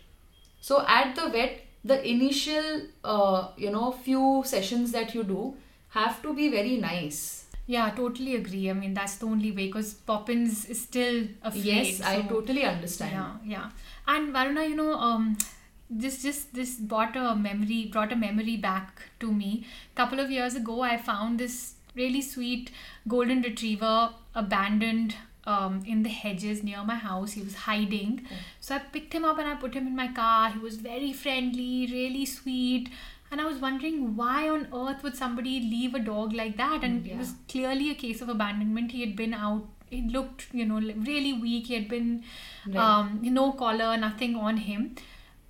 So 0.60 0.84
at 0.86 1.14
the 1.14 1.28
vet, 1.28 1.60
the 1.84 2.06
initial, 2.08 2.82
uh, 3.04 3.48
you 3.56 3.70
know, 3.70 3.92
few 3.92 4.42
sessions 4.44 4.92
that 4.92 5.14
you 5.14 5.22
do 5.24 5.54
have 5.90 6.22
to 6.22 6.34
be 6.34 6.48
very 6.48 6.76
nice. 6.76 7.44
Yeah, 7.66 7.90
totally 7.90 8.34
agree. 8.34 8.70
I 8.70 8.72
mean, 8.72 8.94
that's 8.94 9.16
the 9.16 9.26
only 9.26 9.50
way 9.50 9.66
because 9.66 9.92
Poppins 9.92 10.64
is 10.64 10.80
still 10.80 11.24
afraid. 11.42 11.64
Yes, 11.64 12.00
I 12.00 12.22
totally 12.22 12.64
understand. 12.64 13.12
Yeah, 13.12 13.32
yeah. 13.44 13.70
And 14.06 14.32
Varuna, 14.32 14.64
you 14.64 14.74
know, 14.74 14.94
um, 14.94 15.36
this 15.90 16.22
just 16.22 16.54
this 16.54 16.76
brought 16.76 17.14
a 17.14 17.34
memory, 17.36 17.90
brought 17.92 18.10
a 18.10 18.16
memory 18.16 18.56
back 18.56 19.02
to 19.20 19.30
me. 19.30 19.66
Couple 19.94 20.18
of 20.18 20.30
years 20.30 20.54
ago, 20.54 20.80
I 20.80 20.96
found 20.96 21.38
this 21.38 21.74
really 22.02 22.22
sweet 22.22 22.70
golden 23.16 23.42
retriever 23.42 24.10
abandoned 24.34 25.14
um, 25.44 25.82
in 25.86 26.02
the 26.02 26.10
hedges 26.22 26.62
near 26.62 26.82
my 26.84 26.96
house. 26.96 27.32
He 27.32 27.42
was 27.42 27.54
hiding, 27.66 28.26
so 28.60 28.74
I 28.76 28.80
picked 28.96 29.12
him 29.14 29.24
up 29.24 29.38
and 29.38 29.48
I 29.48 29.54
put 29.54 29.74
him 29.74 29.86
in 29.86 29.96
my 29.96 30.08
car. 30.22 30.50
He 30.50 30.58
was 30.58 30.76
very 30.76 31.12
friendly, 31.12 31.88
really 31.92 32.26
sweet. 32.26 32.90
And 33.30 33.42
I 33.42 33.46
was 33.46 33.58
wondering 33.62 34.16
why 34.16 34.48
on 34.48 34.68
earth 34.82 35.02
would 35.02 35.16
somebody 35.16 35.54
leave 35.60 35.94
a 35.94 35.98
dog 35.98 36.32
like 36.32 36.56
that? 36.60 36.82
And 36.82 37.06
it 37.06 37.16
was 37.18 37.32
clearly 37.54 37.90
a 37.90 37.94
case 37.94 38.22
of 38.22 38.30
abandonment. 38.34 38.92
He 38.92 39.02
had 39.02 39.16
been 39.16 39.34
out. 39.34 39.66
He 39.90 40.00
looked, 40.14 40.46
you 40.52 40.64
know, 40.70 40.78
really 41.10 41.32
weak. 41.34 41.66
He 41.66 41.74
had 41.74 41.88
been 41.90 42.24
Right. 42.66 42.78
um, 42.84 43.20
no 43.22 43.52
collar, 43.52 43.90
nothing 43.98 44.34
on 44.34 44.56
him. 44.68 44.86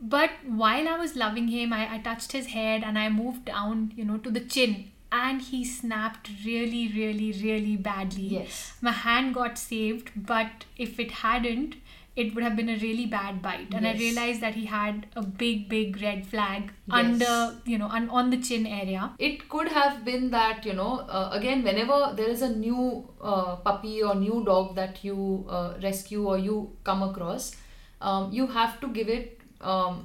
But 0.01 0.31
while 0.65 0.89
I 0.89 0.97
was 0.99 1.15
loving 1.17 1.49
him, 1.49 1.73
I, 1.73 1.95
I 1.95 1.99
touched 1.99 2.33
his 2.33 2.47
head 2.49 2.83
and 2.85 2.99
I 2.99 3.09
moved 3.09 3.45
down, 3.45 3.93
you 3.97 4.05
know, 4.05 4.19
to 4.19 4.31
the 4.31 4.41
chin. 4.57 4.91
And 5.11 5.41
he 5.41 5.65
snapped 5.65 6.31
really, 6.45 6.89
really, 6.95 7.33
really 7.43 7.77
badly. 7.77 8.25
Yes. 8.39 8.73
My 8.81 8.93
hand 8.93 9.35
got 9.35 9.57
saved, 9.59 10.11
but 10.15 10.65
if 10.77 10.99
it 11.01 11.11
hadn't, 11.11 11.77
it 12.15 12.35
would 12.35 12.43
have 12.45 12.57
been 12.57 12.69
a 12.69 12.77
really 12.77 13.07
bad 13.07 13.41
bite. 13.41 13.73
And 13.73 13.87
I 13.87 13.93
realized 13.93 14.41
that 14.41 14.55
he 14.55 14.67
had 14.67 15.07
a 15.17 15.23
big, 15.23 15.69
big 15.69 16.03
red 16.03 16.27
flag 16.27 16.73
Yes. 16.87 16.97
under, 17.05 17.57
you 17.65 17.79
know, 17.79 17.87
un- 17.89 18.09
on 18.11 18.31
the 18.31 18.39
chin 18.39 18.67
area. 18.67 19.11
it 19.19 19.49
could 19.49 19.69
have 19.69 20.05
been 20.05 20.31
that 20.31 20.67
you 20.67 20.73
know 20.73 20.99
uh, 21.19 21.31
again 21.33 21.63
whenever 21.63 21.99
there 22.17 22.29
is 22.29 22.43
a 22.43 22.49
new 22.57 23.09
uh, 23.23 23.57
puppy 23.69 24.03
or 24.03 24.15
new 24.17 24.43
dog 24.45 24.75
that 24.81 25.03
you 25.05 25.45
uh, 25.49 25.75
rescue 25.83 26.27
or 26.27 26.37
you 26.39 26.57
come 26.89 27.03
across 27.09 27.55
um, 28.01 28.33
you 28.33 28.47
have 28.49 28.81
to 28.81 28.89
give 28.89 29.09
it 29.09 29.41
um, 29.61 30.03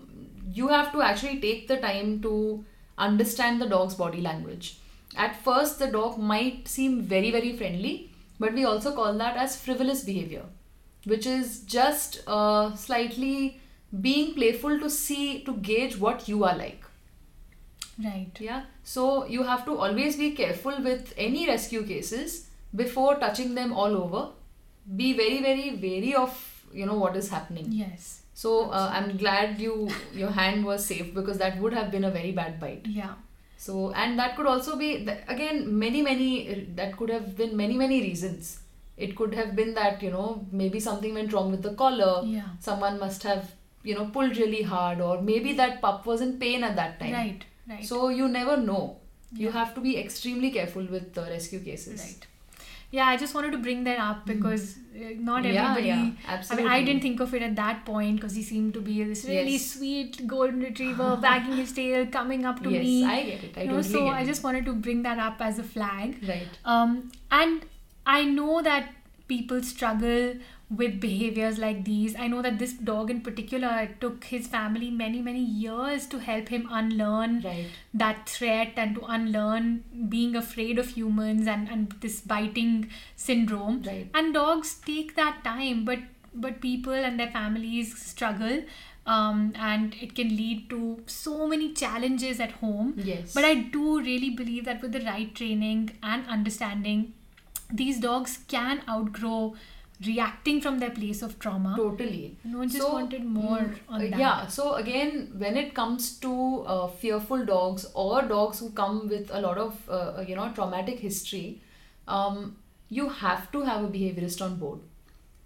you 0.53 0.67
have 0.67 0.91
to 0.91 1.01
actually 1.01 1.39
take 1.39 1.67
the 1.67 1.77
time 1.77 2.21
to 2.21 2.63
understand 2.97 3.61
the 3.61 3.69
dog's 3.75 3.95
body 3.95 4.21
language 4.21 4.77
at 5.17 5.35
first 5.43 5.79
the 5.79 5.87
dog 5.87 6.17
might 6.17 6.67
seem 6.67 7.01
very 7.01 7.31
very 7.31 7.51
friendly 7.57 8.09
but 8.39 8.53
we 8.53 8.65
also 8.65 8.93
call 8.95 9.13
that 9.17 9.37
as 9.37 9.55
frivolous 9.55 10.03
behavior 10.03 10.43
which 11.05 11.25
is 11.25 11.59
just 11.61 12.21
uh, 12.27 12.73
slightly 12.75 13.59
being 14.01 14.33
playful 14.33 14.79
to 14.79 14.89
see 14.89 15.43
to 15.43 15.53
gauge 15.57 15.97
what 15.97 16.27
you 16.27 16.43
are 16.43 16.55
like 16.57 16.79
Right. 18.03 18.31
yeah, 18.39 18.63
so 18.83 19.25
you 19.25 19.43
have 19.43 19.65
to 19.65 19.77
always 19.77 20.17
be 20.17 20.31
careful 20.31 20.81
with 20.81 21.13
any 21.15 21.47
rescue 21.47 21.83
cases 21.85 22.49
before 22.75 23.15
touching 23.17 23.53
them 23.53 23.71
all 23.71 23.95
over. 23.95 24.29
Be 24.95 25.13
very, 25.13 25.41
very 25.43 25.75
wary 25.75 26.15
of 26.15 26.33
you 26.73 26.87
know 26.87 26.95
what 26.95 27.15
is 27.15 27.29
happening. 27.29 27.67
Yes. 27.69 28.21
So 28.33 28.71
uh, 28.71 28.89
I'm 28.91 29.15
glad 29.17 29.59
you 29.61 29.89
your 30.11 30.31
hand 30.31 30.65
was 30.65 30.83
safe 30.83 31.13
because 31.13 31.37
that 31.37 31.59
would 31.59 31.73
have 31.73 31.91
been 31.91 32.03
a 32.03 32.09
very 32.09 32.31
bad 32.31 32.59
bite. 32.59 32.87
Yeah. 32.87 33.13
So 33.63 33.91
and 33.93 34.19
that 34.19 34.35
could 34.35 34.47
also 34.53 34.75
be 34.75 34.89
again 35.33 35.59
many 35.79 36.01
many 36.01 36.29
uh, 36.53 36.55
that 36.79 36.97
could 36.97 37.09
have 37.09 37.35
been 37.37 37.55
many 37.55 37.77
many 37.81 38.01
reasons. 38.01 38.59
It 38.97 39.15
could 39.19 39.33
have 39.33 39.55
been 39.59 39.73
that 39.75 40.03
you 40.05 40.11
know 40.15 40.45
maybe 40.61 40.81
something 40.87 41.13
went 41.19 41.31
wrong 41.33 41.51
with 41.51 41.63
the 41.67 41.73
collar. 41.83 42.25
Yeah. 42.25 42.49
Someone 42.59 42.99
must 43.03 43.23
have 43.23 43.53
you 43.83 43.95
know 43.95 44.05
pulled 44.17 44.41
really 44.43 44.63
hard 44.73 44.99
or 45.01 45.21
maybe 45.29 45.53
that 45.61 45.81
pup 45.85 46.05
was 46.11 46.25
in 46.27 46.37
pain 46.43 46.63
at 46.71 46.75
that 46.81 46.99
time. 46.99 47.13
Right. 47.13 47.45
Right. 47.69 47.85
So 47.85 48.09
you 48.09 48.27
never 48.27 48.57
know. 48.57 48.83
You 49.43 49.51
have 49.51 49.73
to 49.75 49.81
be 49.81 49.97
extremely 49.97 50.51
careful 50.51 50.85
with 50.97 51.13
the 51.13 51.21
rescue 51.21 51.59
cases. 51.59 52.01
Right. 52.01 52.27
Yeah, 52.95 53.05
I 53.11 53.17
just 53.21 53.35
wanted 53.35 53.53
to 53.53 53.59
bring 53.65 53.83
that 53.85 53.99
up 54.05 54.25
because 54.31 54.63
uh, 54.95 55.13
not 55.27 55.45
Hmm. 55.45 55.53
Yeah, 55.53 55.69
everybody. 55.69 55.87
yeah, 55.87 56.41
I 56.51 56.55
mean. 56.57 56.67
I 56.73 56.83
didn't 56.87 57.01
think 57.05 57.21
of 57.25 57.33
it 57.37 57.45
at 57.45 57.55
that 57.59 57.79
point 57.87 58.17
because 58.17 58.35
he 58.39 58.43
seemed 58.49 58.73
to 58.75 58.81
be 58.89 58.97
this 59.11 59.23
really 59.29 59.53
Yes. 59.53 59.65
sweet 59.77 60.19
golden 60.33 60.59
retriever, 60.67 61.07
wagging 61.27 61.55
his 61.61 61.71
tail, 61.79 62.05
coming 62.17 62.45
up 62.51 62.61
to 62.65 62.73
yes, 62.75 62.83
me. 62.85 62.97
I 63.13 63.23
get 63.29 63.43
it. 63.49 63.57
I 63.57 63.63
you 63.63 63.71
know, 63.71 63.81
totally 63.81 63.93
so 63.93 64.07
I 64.19 64.25
just 64.31 64.43
wanted 64.49 64.65
to 64.71 64.73
bring 64.89 65.01
that 65.09 65.23
up 65.29 65.41
as 65.51 65.57
a 65.63 65.67
flag. 65.77 66.17
right. 66.33 66.59
Um, 66.65 67.11
and 67.31 67.65
I 68.05 68.23
know 68.25 68.61
that 68.61 68.89
people 69.27 69.63
struggle 69.63 70.35
with 70.75 70.99
behaviors 70.99 71.57
like 71.59 71.83
these. 71.85 72.15
I 72.15 72.27
know 72.27 72.41
that 72.41 72.57
this 72.59 72.73
dog 72.73 73.09
in 73.11 73.21
particular 73.21 73.69
it 73.81 73.99
took 74.01 74.23
his 74.25 74.47
family 74.47 74.89
many, 74.89 75.21
many 75.21 75.43
years 75.43 76.05
to 76.07 76.19
help 76.19 76.47
him 76.49 76.67
unlearn 76.71 77.41
Right. 77.41 77.67
that 77.93 78.27
threat 78.29 78.73
and 78.77 78.95
to 78.95 79.01
unlearn 79.05 79.83
being 80.09 80.35
afraid 80.35 80.79
of 80.79 80.89
humans 80.89 81.47
and, 81.47 81.69
and 81.69 81.91
this 82.01 82.21
biting 82.21 82.89
syndrome. 83.15 83.83
Right. 83.83 84.09
And 84.13 84.33
dogs 84.33 84.75
take 84.85 85.15
that 85.15 85.43
time, 85.43 85.85
but 85.85 85.99
but 86.35 86.61
people 86.61 86.93
and 86.93 87.19
their 87.19 87.29
families 87.29 87.95
struggle. 87.99 88.63
Um, 89.05 89.51
and 89.55 89.95
it 90.01 90.15
can 90.15 90.29
lead 90.29 90.69
to 90.69 91.03
so 91.07 91.45
many 91.45 91.73
challenges 91.73 92.39
at 92.39 92.51
home. 92.53 92.93
Yes. 92.95 93.33
But 93.33 93.43
I 93.43 93.55
do 93.55 93.99
really 93.99 94.29
believe 94.29 94.63
that 94.65 94.81
with 94.81 94.93
the 94.93 95.01
right 95.01 95.35
training 95.35 95.91
and 96.01 96.25
understanding, 96.27 97.13
these 97.69 97.99
dogs 97.99 98.39
can 98.47 98.81
outgrow 98.87 99.55
reacting 100.05 100.59
from 100.61 100.79
their 100.79 100.89
place 100.91 101.21
of 101.21 101.39
trauma. 101.39 101.73
Totally. 101.77 102.37
You 102.43 102.51
know, 102.51 102.65
just 102.65 102.77
So, 102.77 102.93
wanted 102.93 103.23
more 103.25 103.57
mm, 103.59 103.77
on 103.87 104.01
uh, 104.01 104.09
that. 104.09 104.19
Yeah. 104.19 104.47
So 104.47 104.73
again, 104.75 105.31
when 105.37 105.57
it 105.57 105.73
comes 105.73 106.17
to 106.19 106.61
uh, 106.67 106.87
fearful 106.87 107.45
dogs 107.45 107.85
or 107.93 108.21
dogs 108.23 108.59
who 108.59 108.71
come 108.71 109.07
with 109.07 109.29
a 109.31 109.41
lot 109.41 109.57
of 109.57 109.77
uh, 109.89 110.23
you 110.27 110.35
know 110.35 110.51
traumatic 110.53 110.99
history, 110.99 111.61
um, 112.07 112.57
you 112.89 113.09
have 113.09 113.51
to 113.51 113.61
have 113.61 113.83
a 113.83 113.87
behaviorist 113.87 114.41
on 114.41 114.55
board. 114.57 114.79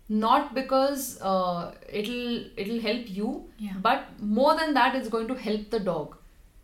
Not 0.10 0.54
because 0.56 1.20
uh, 1.22 1.74
it'll 1.89 2.46
it'll 2.56 2.80
help 2.80 3.10
you, 3.10 3.50
Yeah. 3.58 3.74
but 3.82 4.06
more 4.22 4.56
than 4.56 4.74
that, 4.74 4.96
it's 4.96 5.10
going 5.10 5.27
to 5.27 5.36
help 5.36 5.70
the 5.70 5.82
dog. 5.82 6.16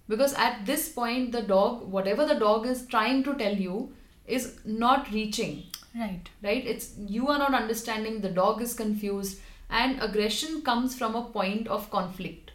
Because 0.07 0.33
at 0.33 0.65
this 0.65 0.89
point, 0.89 1.31
the 1.33 1.41
dog, 1.41 1.89
whatever 1.91 2.25
the 2.25 2.35
dog 2.35 2.65
is 2.65 2.85
trying 2.87 3.23
to 3.25 3.33
tell 3.35 3.53
you, 3.53 3.93
is 4.27 4.59
not 4.65 5.11
reaching 5.11 5.63
Right. 5.95 6.29
right? 6.41 6.65
It's 6.65 6.93
you 6.97 7.27
are 7.27 7.37
not 7.37 7.53
understanding 7.53 8.21
the 8.21 8.29
dog 8.29 8.61
is 8.61 8.73
confused 8.73 9.39
and 9.69 10.01
aggression 10.01 10.61
comes 10.61 10.95
from 10.95 11.15
a 11.15 11.25
point 11.25 11.67
of 11.67 11.89
conflict. 11.91 12.51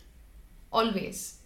Always. 0.73 1.39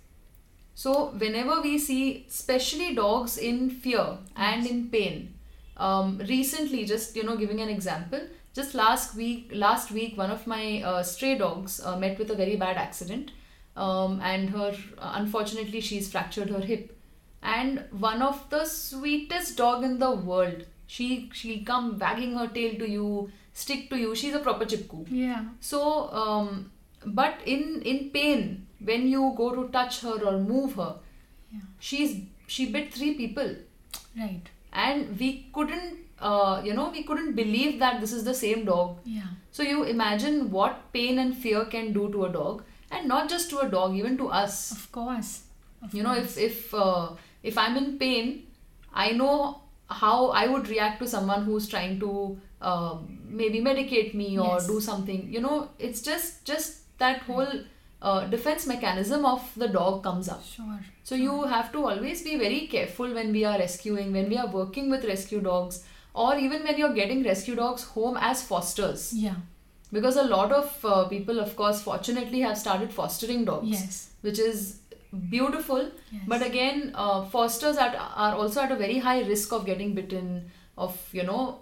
So 0.74 1.08
whenever 1.10 1.60
we 1.60 1.78
see 1.78 2.26
especially 2.28 2.94
dogs 2.94 3.36
in 3.36 3.68
fear 3.70 4.18
and 4.36 4.66
in 4.66 4.88
pain 4.88 5.34
um, 5.76 6.18
recently 6.28 6.84
just 6.86 7.14
you 7.14 7.24
know 7.24 7.36
giving 7.36 7.60
an 7.60 7.68
example 7.68 8.20
just 8.54 8.74
last 8.74 9.14
week 9.14 9.50
last 9.52 9.90
week 9.90 10.16
one 10.16 10.30
of 10.30 10.46
my 10.46 10.82
uh, 10.82 11.02
stray 11.02 11.36
dogs 11.36 11.80
uh, 11.84 11.96
met 11.98 12.18
with 12.18 12.30
a 12.30 12.34
very 12.34 12.56
bad 12.56 12.76
accident 12.76 13.32
um, 13.76 14.20
and 14.22 14.50
her 14.50 14.74
unfortunately 14.98 15.80
she's 15.80 16.10
fractured 16.10 16.50
her 16.50 16.60
hip. 16.60 16.98
And 17.42 17.84
one 17.90 18.22
of 18.22 18.48
the 18.50 18.64
sweetest 18.64 19.56
dog 19.56 19.82
in 19.82 19.98
the 19.98 20.12
world 20.12 20.64
she 20.94 21.06
she'll 21.40 21.64
come 21.70 21.86
wagging 22.04 22.32
her 22.40 22.46
tail 22.58 22.72
to 22.82 22.88
you 22.96 23.06
stick 23.62 23.82
to 23.90 23.96
you 24.02 24.10
she's 24.22 24.34
a 24.40 24.42
proper 24.48 24.66
chipku 24.72 25.00
Yeah. 25.22 25.42
so 25.70 25.80
um, 26.22 26.48
but 27.20 27.34
in 27.54 27.62
in 27.92 27.98
pain 28.16 28.42
when 28.90 29.06
you 29.14 29.22
go 29.42 29.46
to 29.58 29.64
touch 29.76 30.00
her 30.06 30.16
or 30.30 30.34
move 30.52 30.74
her 30.82 30.92
Yeah. 31.54 31.66
she's 31.90 32.12
she 32.54 32.66
bit 32.76 32.92
three 32.98 33.12
people 33.20 33.50
Right. 34.22 34.48
and 34.86 35.18
we 35.20 35.28
couldn't 35.56 35.98
uh, 36.30 36.60
you 36.66 36.74
know 36.78 36.88
we 36.96 37.02
couldn't 37.08 37.34
believe 37.40 37.78
that 37.84 38.00
this 38.02 38.12
is 38.18 38.24
the 38.30 38.34
same 38.42 38.60
dog 38.72 38.90
Yeah. 39.16 39.30
so 39.58 39.62
you 39.70 39.78
imagine 39.94 40.36
what 40.56 40.76
pain 40.98 41.18
and 41.24 41.36
fear 41.46 41.64
can 41.76 41.92
do 41.98 42.04
to 42.16 42.24
a 42.28 42.30
dog 42.36 42.62
and 42.90 43.08
not 43.14 43.28
just 43.34 43.50
to 43.54 43.58
a 43.64 43.68
dog 43.78 43.96
even 44.02 44.16
to 44.22 44.28
us 44.42 44.60
Of 44.78 44.84
course. 45.00 45.32
Of 45.84 45.94
you 45.98 46.02
know 46.06 46.14
if 46.24 46.34
if 46.48 46.58
uh, 46.86 47.04
if 47.50 47.56
i'm 47.64 47.76
in 47.82 47.86
pain 48.02 48.26
i 49.06 49.06
know 49.20 49.34
how 50.00 50.28
i 50.40 50.46
would 50.46 50.68
react 50.68 50.98
to 51.02 51.06
someone 51.12 51.44
who's 51.44 51.68
trying 51.68 51.98
to 52.00 52.10
uh, 52.70 52.96
maybe 53.42 53.60
medicate 53.60 54.14
me 54.14 54.28
or 54.38 54.54
Yes. 54.54 54.66
do 54.72 54.80
something 54.80 55.22
you 55.36 55.40
know 55.46 55.68
it's 55.78 56.02
just 56.08 56.44
just 56.50 56.98
that 56.98 57.22
whole 57.28 57.54
uh, 58.02 58.20
defense 58.34 58.66
mechanism 58.66 59.24
of 59.32 59.48
the 59.62 59.68
dog 59.78 60.02
comes 60.02 60.28
up 60.28 60.44
Sure. 60.44 60.78
so 61.04 61.14
you 61.14 61.42
have 61.54 61.72
to 61.72 61.84
always 61.92 62.22
be 62.28 62.36
very 62.44 62.60
careful 62.76 63.12
when 63.20 63.32
we 63.38 63.44
are 63.44 63.58
rescuing 63.58 64.12
when 64.18 64.28
we 64.28 64.36
are 64.44 64.50
working 64.58 64.90
with 64.90 65.04
rescue 65.12 65.40
dogs 65.40 65.82
or 66.14 66.36
even 66.36 66.62
when 66.68 66.78
you're 66.78 66.94
getting 67.00 67.22
rescue 67.24 67.54
dogs 67.54 67.84
home 67.96 68.16
as 68.30 68.42
fosters 68.52 69.12
Yeah. 69.14 69.36
because 69.92 70.16
a 70.16 70.24
lot 70.24 70.52
of 70.52 70.84
uh, 70.84 71.04
people 71.08 71.40
of 71.40 71.54
course 71.56 71.80
fortunately 71.82 72.40
have 72.40 72.58
started 72.58 72.92
fostering 73.00 73.44
dogs 73.50 73.70
Yes. 73.80 73.98
which 74.22 74.38
is 74.38 74.78
beautiful 75.30 75.90
Yes. 76.10 76.22
but 76.26 76.42
again 76.46 76.92
uh, 76.94 77.24
fosters 77.24 77.76
at, 77.76 77.94
are 77.96 78.34
also 78.34 78.60
at 78.62 78.72
a 78.72 78.76
very 78.76 78.98
high 78.98 79.20
risk 79.22 79.52
of 79.52 79.66
getting 79.66 79.94
bitten 79.94 80.50
of 80.76 80.96
you 81.12 81.22
know 81.22 81.60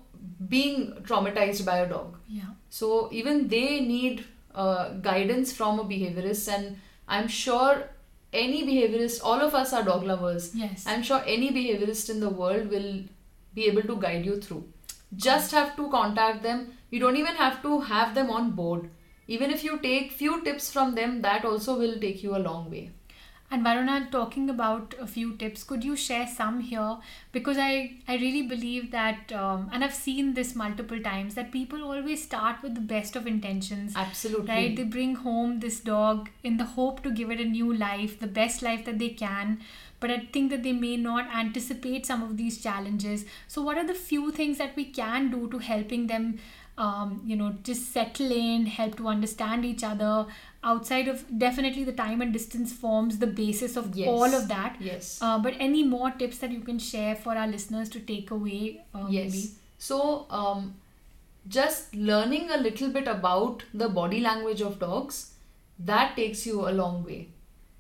being 0.49 0.93
traumatized 1.03 1.65
by 1.65 1.79
a 1.79 1.89
dog 1.89 2.17
Yeah. 2.29 2.51
so 2.69 3.09
even 3.13 3.49
they 3.49 3.81
need 3.81 4.25
uh, 4.55 4.91
guidance 5.09 5.53
from 5.53 5.79
a 5.81 5.85
behaviorist 5.85 6.49
and 6.57 6.77
i'm 7.09 7.29
sure 7.29 7.85
any 8.33 8.63
behaviorist 8.67 9.21
all 9.25 9.41
of 9.41 9.55
us 9.55 9.73
are 9.73 9.83
dog 9.83 10.05
lovers 10.05 10.51
Yes. 10.55 10.85
i'm 10.87 11.03
sure 11.03 11.23
any 11.27 11.51
behaviorist 11.51 12.11
in 12.11 12.21
the 12.21 12.29
world 12.29 12.69
will 12.71 12.93
be 13.55 13.67
able 13.67 13.83
to 13.83 13.97
guide 13.97 14.25
you 14.25 14.41
through. 14.41 14.63
Just 15.17 15.51
have 15.51 15.75
to 15.75 15.89
contact 15.91 16.45
them. 16.45 16.73
You 16.91 17.01
don't 17.01 17.17
even 17.17 17.35
have 17.35 17.63
to 17.63 17.81
have 17.81 18.15
them 18.15 18.31
on 18.31 18.53
board. 18.53 18.89
Even 19.27 19.51
if 19.51 19.65
you 19.65 19.79
take 19.79 20.13
few 20.13 20.41
tips 20.45 20.71
from 20.73 20.95
them, 20.95 21.21
that 21.23 21.45
also 21.45 21.77
will 21.77 21.99
take 21.99 22.23
you 22.23 22.37
a 22.37 22.39
long 22.39 22.71
way. 22.71 22.91
And 23.53 23.65
Varuna, 23.65 24.09
talking 24.13 24.49
about 24.49 24.95
a 25.01 25.09
few 25.09 25.37
tips, 25.37 25.65
could 25.65 25.83
you 25.83 25.97
share 25.97 26.29
some 26.29 26.61
here? 26.61 26.99
Because 27.33 27.59
I, 27.59 27.97
I 28.07 28.15
really 28.15 28.43
believe 28.43 28.93
that, 28.93 29.33
um, 29.33 29.69
and 29.73 29.83
I've 29.83 29.95
seen 29.95 30.35
this 30.35 30.55
multiple 30.55 31.01
times, 31.01 31.35
that 31.35 31.51
people 31.51 31.83
always 31.83 32.23
start 32.23 32.63
with 32.63 32.77
the 32.77 32.81
best 32.81 33.17
of 33.17 33.27
intentions. 33.27 33.95
Absolutely. 33.97 34.49
Right? 34.49 34.77
They 34.77 34.85
bring 34.85 35.17
home 35.17 35.59
this 35.59 35.81
dog 35.81 36.31
in 36.45 36.59
the 36.59 36.65
hope 36.65 37.03
to 37.03 37.11
give 37.11 37.31
it 37.33 37.41
a 37.41 37.45
new 37.45 37.75
life, 37.75 38.21
the 38.21 38.29
best 38.29 38.63
life 38.63 38.85
that 38.85 39.01
they 39.01 39.09
can. 39.11 39.59
But 39.99 40.11
I 40.11 40.19
think 40.33 40.51
that 40.51 40.63
they 40.63 40.73
may 40.73 40.97
not 40.97 41.27
anticipate 41.35 42.07
some 42.07 42.23
of 42.23 42.37
these 42.37 42.63
challenges. 42.63 43.25
So, 43.49 43.61
what 43.63 43.77
are 43.77 43.87
the 43.87 43.95
few 43.95 44.31
things 44.31 44.59
that 44.59 44.75
we 44.77 44.85
can 44.87 45.31
do 45.31 45.49
to 45.51 45.59
helping 45.59 46.07
them? 46.07 46.39
Um, 46.79 47.21
you 47.27 47.37
know, 47.37 47.57
just 47.63 47.93
settle 47.93 48.33
in, 48.33 48.65
help 48.65 48.97
to 48.97 49.09
understand 49.09 49.67
each 49.67 49.85
other, 49.85 50.27
outside 50.63 51.09
of 51.09 51.25
definitely 51.39 51.85
the 51.85 51.93
time 51.93 52.21
and 52.21 52.33
distance 52.33 52.73
forms 52.73 53.19
the 53.19 53.27
basis 53.27 53.77
of 53.77 53.95
Yes. 53.97 54.09
all 54.09 54.35
of 54.35 54.49
that 54.49 54.77
Yes. 54.81 55.19
uh, 55.23 55.39
but 55.39 55.55
any 55.59 55.83
more 55.83 56.11
tips 56.11 56.39
that 56.39 56.51
you 56.53 56.61
can 56.61 56.79
share 56.79 57.15
for 57.17 57.37
our 57.37 57.47
listeners 57.47 57.89
to 57.91 58.01
take 58.01 58.31
away 58.31 58.83
uh, 58.95 59.07
yes. 59.09 59.33
maybe 59.33 59.49
So, 59.79 60.27
um, 60.31 60.75
just 61.49 61.95
learning 61.95 62.51
a 62.51 62.59
little 62.59 62.91
bit 62.91 63.09
about 63.09 63.63
the 63.73 63.89
body 63.89 64.21
language 64.21 64.61
of 64.61 64.79
dogs, 64.79 65.33
that 65.79 66.15
takes 66.17 66.47
you 66.47 66.69
a 66.69 66.73
long 66.81 67.03
way. 67.05 67.29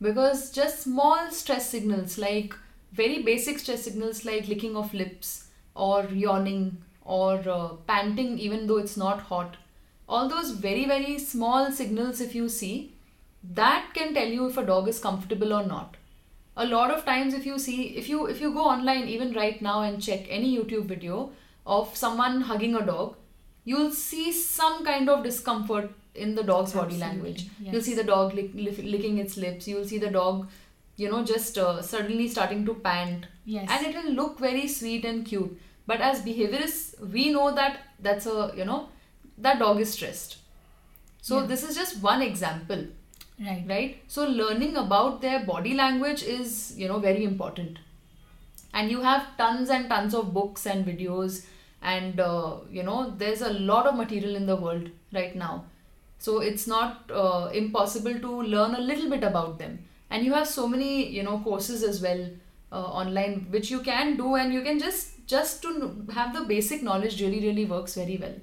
Because 0.00 0.50
just 0.50 0.80
small 0.84 1.30
stress 1.30 1.68
signals, 1.68 2.16
like 2.18 2.54
very 2.92 3.22
basic 3.22 3.58
stress 3.58 3.82
signals 3.84 4.24
like 4.24 4.48
licking 4.48 4.76
of 4.76 4.94
lips 4.94 5.48
or 5.74 6.04
yawning 6.06 6.78
or 7.04 7.34
uh, 7.48 7.68
panting, 7.86 8.38
even 8.38 8.66
though 8.66 8.78
it's 8.78 8.96
not 8.96 9.20
hot, 9.20 9.56
all 10.10 10.28
those 10.28 10.50
very, 10.50 10.84
very 10.86 11.18
small 11.18 11.70
signals, 11.70 12.20
if 12.20 12.34
you 12.34 12.48
see, 12.48 12.92
that 13.60 13.94
can 13.94 14.12
tell 14.12 14.26
you 14.26 14.48
if 14.48 14.56
a 14.56 14.64
dog 14.64 14.88
is 14.88 14.98
comfortable 14.98 15.54
or 15.54 15.64
not. 15.64 15.96
A 16.56 16.66
lot 16.66 16.90
of 16.90 17.04
times 17.04 17.32
if 17.32 17.46
you 17.46 17.58
see 17.58 17.82
if 18.00 18.08
you 18.08 18.26
if 18.26 18.40
you 18.40 18.52
go 18.52 18.64
online 18.70 19.08
even 19.08 19.32
right 19.32 19.62
now 19.62 19.80
and 19.82 20.02
check 20.06 20.26
any 20.28 20.48
youtube 20.56 20.88
video 20.92 21.30
of 21.64 21.96
someone 22.00 22.40
hugging 22.48 22.74
a 22.74 22.84
dog 22.84 23.14
you'll 23.64 23.92
see 23.92 24.32
some 24.32 24.84
kind 24.84 25.08
of 25.08 25.22
discomfort 25.22 25.90
in 26.14 26.34
the 26.34 26.42
dog's 26.42 26.72
body 26.72 26.98
language. 26.98 27.46
Yes. 27.60 27.72
you'll 27.72 27.82
see 27.82 27.94
the 27.94 28.04
dog 28.04 28.34
lick, 28.34 28.50
lick, 28.54 28.78
licking 28.78 29.18
its 29.18 29.36
lips. 29.36 29.68
You'll 29.68 29.86
see 29.86 29.98
the 29.98 30.10
dog 30.10 30.48
you 30.96 31.10
know 31.10 31.24
just 31.24 31.56
uh, 31.56 31.80
suddenly 31.80 32.28
starting 32.28 32.66
to 32.66 32.74
pant. 32.74 33.26
Yes. 33.44 33.68
And 33.70 33.86
it 33.86 33.94
will 33.94 34.12
look 34.12 34.38
very 34.38 34.66
sweet 34.68 35.04
and 35.04 35.24
cute. 35.24 35.58
But 35.86 36.00
as 36.00 36.22
behaviorists 36.22 36.98
we 37.00 37.32
know 37.32 37.54
that 37.54 37.78
that's 38.00 38.26
a 38.26 38.52
you 38.56 38.64
know 38.64 38.88
that 39.42 39.58
dog 39.58 39.80
is 39.80 39.92
stressed. 39.92 40.38
So 41.22 41.40
Yeah. 41.40 41.46
this 41.46 41.62
is 41.68 41.76
just 41.76 42.02
one 42.02 42.22
example 42.22 42.86
right. 43.40 43.64
right? 43.68 44.02
So 44.08 44.26
learning 44.26 44.76
about 44.76 45.20
their 45.22 45.44
body 45.44 45.74
language 45.74 46.22
is 46.22 46.74
you 46.76 46.88
know 46.88 46.98
very 46.98 47.24
important. 47.24 47.78
And 48.72 48.90
you 48.90 49.00
have 49.00 49.36
tons 49.36 49.68
and 49.70 49.88
tons 49.88 50.14
of 50.14 50.32
books 50.32 50.66
and 50.66 50.86
videos 50.86 51.46
and 51.82 52.20
uh, 52.20 52.56
you 52.70 52.82
know 52.82 53.14
there's 53.18 53.42
a 53.42 53.52
lot 53.52 53.86
of 53.86 53.96
material 53.96 54.36
in 54.36 54.46
the 54.46 54.56
world 54.56 54.90
right 55.12 55.34
now. 55.34 55.64
So 56.18 56.40
it's 56.40 56.66
not 56.66 57.10
uh, 57.12 57.50
impossible 57.52 58.18
to 58.20 58.42
learn 58.42 58.74
a 58.74 58.80
little 58.80 59.10
bit 59.10 59.24
about 59.24 59.58
them. 59.58 59.78
And 60.10 60.24
you 60.24 60.32
have 60.34 60.46
so 60.46 60.66
many 60.68 61.08
you 61.08 61.22
know 61.22 61.40
courses 61.40 61.82
as 61.82 62.00
well 62.02 62.28
uh, 62.72 62.84
online 63.02 63.46
which 63.50 63.70
you 63.70 63.80
can 63.80 64.16
do 64.16 64.34
and 64.36 64.52
you 64.52 64.62
can 64.62 64.78
just 64.78 65.26
just 65.26 65.62
to 65.62 66.06
have 66.12 66.32
the 66.34 66.42
basic 66.42 66.82
knowledge 66.82 67.20
really 67.22 67.40
really 67.46 67.64
works 67.64 67.94
very 67.94 68.16
well 68.16 68.34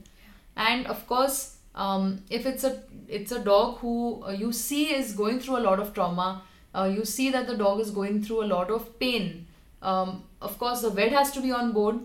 and 0.58 0.88
of 0.88 1.08
course 1.08 1.58
um, 1.76 2.24
if 2.30 2.46
it's 2.46 2.64
a 2.64 2.82
it's 3.08 3.32
a 3.32 3.40
dog 3.40 3.78
who 3.78 4.24
uh, 4.26 4.32
you 4.32 4.52
see 4.52 4.94
is 4.94 5.14
going 5.14 5.40
through 5.40 5.58
a 5.58 5.66
lot 5.70 5.80
of 5.80 5.94
trauma 5.94 6.44
uh, 6.78 6.86
you 6.86 7.06
see 7.06 7.30
that 7.32 7.48
the 7.48 7.56
dog 7.56 7.80
is 7.80 7.92
going 7.92 8.24
through 8.24 8.44
a 8.44 8.50
lot 8.54 8.70
of 8.70 9.00
pain. 9.00 9.48
Um, 9.82 10.24
of 10.42 10.58
course 10.60 10.82
the 10.82 10.90
vet 10.90 11.12
has 11.12 11.32
to 11.32 11.42
be 11.42 11.52
on 11.52 11.72
board 11.72 12.00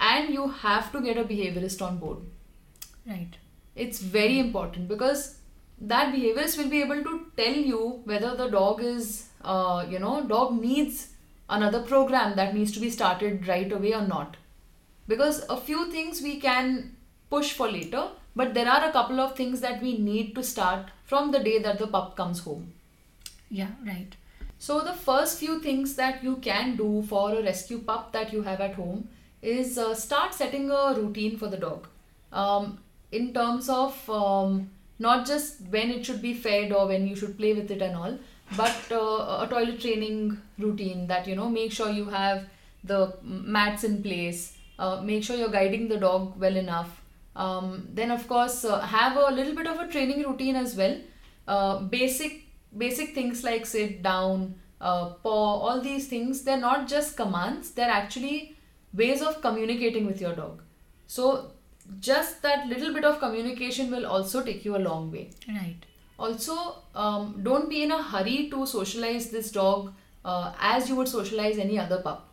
and 0.00 0.32
you 0.32 0.48
have 0.48 0.92
to 0.92 1.00
get 1.00 1.16
a 1.16 1.24
behaviorist 1.24 1.82
on 1.86 1.98
board. 1.98 2.18
Right. 3.06 3.36
It's 3.74 4.00
very 4.00 4.38
important 4.38 4.88
because 4.88 5.38
that 5.80 6.14
behaviorist 6.14 6.56
will 6.58 6.68
be 6.68 6.80
able 6.80 7.02
to 7.02 7.26
tell 7.36 7.54
you 7.54 8.00
whether 8.04 8.34
the 8.36 8.48
dog 8.48 8.82
is 8.82 9.28
uh, 9.42 9.84
you 9.88 9.98
know 9.98 10.24
dog 10.24 10.60
needs 10.60 11.08
another 11.50 11.82
program 11.82 12.36
that 12.36 12.54
needs 12.54 12.72
to 12.72 12.80
be 12.80 12.90
started 12.90 13.46
right 13.46 13.70
away 13.70 13.94
or 13.94 14.06
not. 14.06 14.36
Because 15.06 15.44
a 15.50 15.56
few 15.56 15.90
things 15.90 16.22
we 16.22 16.40
can 16.40 16.96
push 17.30 17.52
for 17.52 17.70
later 17.70 18.08
but 18.36 18.54
there 18.54 18.68
are 18.68 18.88
a 18.88 18.92
couple 18.92 19.20
of 19.20 19.36
things 19.36 19.60
that 19.60 19.80
we 19.80 19.96
need 19.98 20.34
to 20.34 20.42
start 20.42 20.90
from 21.04 21.30
the 21.30 21.38
day 21.38 21.58
that 21.60 21.78
the 21.78 21.86
pup 21.86 22.16
comes 22.16 22.40
home. 22.40 22.72
Yeah 23.48 23.70
right. 23.86 24.16
So 24.58 24.80
the 24.80 24.94
first 24.94 25.38
few 25.38 25.60
things 25.60 25.94
that 25.96 26.24
you 26.24 26.36
can 26.36 26.76
do 26.76 27.02
for 27.08 27.32
a 27.32 27.42
rescue 27.42 27.78
pup 27.78 28.12
that 28.12 28.32
you 28.32 28.42
have 28.42 28.60
at 28.60 28.74
home 28.74 29.08
is 29.42 29.76
uh, 29.78 29.94
start 29.94 30.34
setting 30.34 30.70
a 30.70 30.94
routine 30.96 31.36
for 31.36 31.48
the 31.48 31.56
dog. 31.56 31.86
Um, 32.32 32.78
in 33.12 33.32
terms 33.32 33.68
of 33.68 34.10
um, 34.10 34.70
not 34.98 35.26
just 35.26 35.60
when 35.70 35.90
it 35.90 36.04
should 36.04 36.22
be 36.22 36.34
fed 36.34 36.72
or 36.72 36.86
when 36.88 37.06
you 37.06 37.14
should 37.14 37.36
play 37.36 37.52
with 37.52 37.70
it 37.70 37.82
and 37.82 37.94
all 37.94 38.18
but 38.56 38.92
uh, 38.92 39.44
a 39.44 39.46
toilet 39.48 39.80
training 39.80 40.40
routine 40.58 41.06
that 41.06 41.26
you 41.26 41.36
know 41.36 41.48
make 41.48 41.72
sure 41.72 41.90
you 41.90 42.06
have 42.06 42.44
the 42.82 43.14
mats 43.22 43.84
in 43.84 44.02
place. 44.02 44.56
Uh, 44.78 45.00
make 45.00 45.22
sure 45.22 45.36
you're 45.36 45.48
guiding 45.48 45.88
the 45.88 45.96
dog 45.96 46.38
well 46.38 46.56
enough 46.56 47.00
um, 47.36 47.88
then 47.92 48.10
of 48.10 48.26
course 48.28 48.64
uh, 48.64 48.80
have 48.80 49.16
a 49.16 49.30
little 49.30 49.54
bit 49.54 49.66
of 49.66 49.78
a 49.78 49.88
training 49.88 50.22
routine 50.22 50.56
as 50.56 50.76
well. 50.76 50.96
Uh, 51.46 51.80
basic 51.80 52.42
basic 52.76 53.14
things 53.14 53.44
like 53.44 53.66
sit 53.66 54.02
down 54.02 54.54
uh, 54.80 55.10
paw 55.22 55.58
all 55.66 55.80
these 55.80 56.08
things 56.08 56.42
they're 56.42 56.56
not 56.56 56.88
just 56.88 57.16
commands 57.16 57.70
they're 57.70 57.90
actually 57.90 58.56
ways 58.92 59.22
of 59.22 59.40
communicating 59.40 60.06
with 60.06 60.20
your 60.20 60.34
dog. 60.34 60.62
So 61.06 61.52
just 62.00 62.42
that 62.42 62.66
little 62.66 62.94
bit 62.94 63.04
of 63.04 63.18
communication 63.18 63.90
will 63.90 64.06
also 64.06 64.42
take 64.42 64.64
you 64.64 64.76
a 64.76 64.78
long 64.78 65.10
way. 65.10 65.30
Right. 65.48 65.76
Also 66.18 66.76
um, 66.94 67.40
don't 67.42 67.68
be 67.68 67.82
in 67.82 67.90
a 67.90 68.02
hurry 68.02 68.48
to 68.50 68.66
socialize 68.66 69.30
this 69.30 69.50
dog 69.50 69.92
uh, 70.24 70.52
as 70.60 70.88
you 70.88 70.96
would 70.96 71.08
socialize 71.08 71.58
any 71.58 71.78
other 71.78 72.00
pup. 72.00 72.28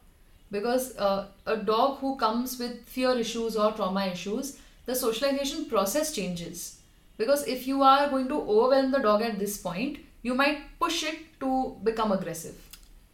Because 0.52 0.96
uh, 0.98 1.28
a 1.46 1.58
dog 1.58 2.00
who 2.00 2.18
comes 2.18 2.60
with 2.60 2.86
fear 2.86 3.18
issues 3.18 3.56
or 3.56 3.72
trauma 3.72 4.06
issues 4.08 4.58
the 4.86 4.96
socialization 4.96 5.66
process 5.70 6.14
changes. 6.14 6.80
Because 7.18 7.46
if 7.48 7.68
you 7.68 7.84
are 7.84 8.10
going 8.10 8.28
to 8.30 8.42
overwhelm 8.42 8.92
the 8.92 9.00
dog 9.00 9.22
at 9.22 9.38
this 9.40 9.58
point 9.58 10.00
you 10.24 10.34
might 10.36 10.60
push 10.80 11.04
it 11.04 11.20
to 11.40 11.76
become 11.84 12.12
aggressive. 12.12 12.56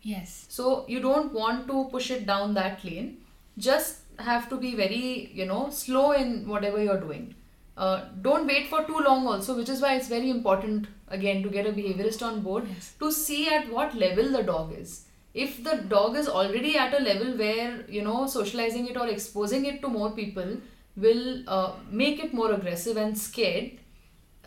Yes. 0.02 0.46
So 0.50 0.86
you 0.88 1.00
don't 1.00 1.34
want 1.34 1.68
to 1.68 1.86
push 1.92 2.12
it 2.12 2.26
down 2.26 2.54
that 2.56 2.84
lane. 2.84 3.18
Just 3.58 4.00
have 4.20 4.50
to 4.50 4.58
be 4.58 4.76
very 4.76 5.32
you 5.34 5.46
know 5.46 5.70
slow 5.70 6.12
in 6.12 6.48
whatever 6.48 6.82
you're 6.84 7.00
doing. 7.00 7.36
Uh, 7.78 8.06
don't 8.22 8.48
wait 8.48 8.68
for 8.68 8.84
too 8.86 9.00
long 9.00 9.28
also 9.28 9.56
which 9.56 9.70
is 9.70 9.82
why 9.82 9.96
it's 9.96 10.08
very 10.08 10.30
important 10.32 10.88
again 11.10 11.44
to 11.44 11.50
get 11.50 11.68
a 11.68 11.72
behaviorist 11.72 12.24
on 12.26 12.42
board 12.42 12.68
Yes. 12.68 12.94
to 13.00 13.12
see 13.12 13.48
at 13.48 13.72
what 13.72 13.94
level 13.96 14.32
the 14.32 14.42
dog 14.44 14.74
is. 14.78 15.06
If 15.34 15.64
the 15.64 15.76
dog 15.78 16.16
is 16.18 16.28
already 16.28 16.76
at 16.78 17.00
a 17.00 17.04
level 17.04 17.38
where 17.38 17.86
you 17.88 18.02
know 18.02 18.26
socializing 18.26 18.88
it 18.88 18.98
or 18.98 19.08
exposing 19.08 19.66
it 19.66 19.82
to 19.84 19.88
more 19.88 20.12
people 20.12 20.58
will 20.98 21.44
uh, 21.48 21.74
make 21.90 22.24
it 22.24 22.34
more 22.34 22.52
aggressive 22.52 22.98
and 22.98 23.18
scared 23.18 23.72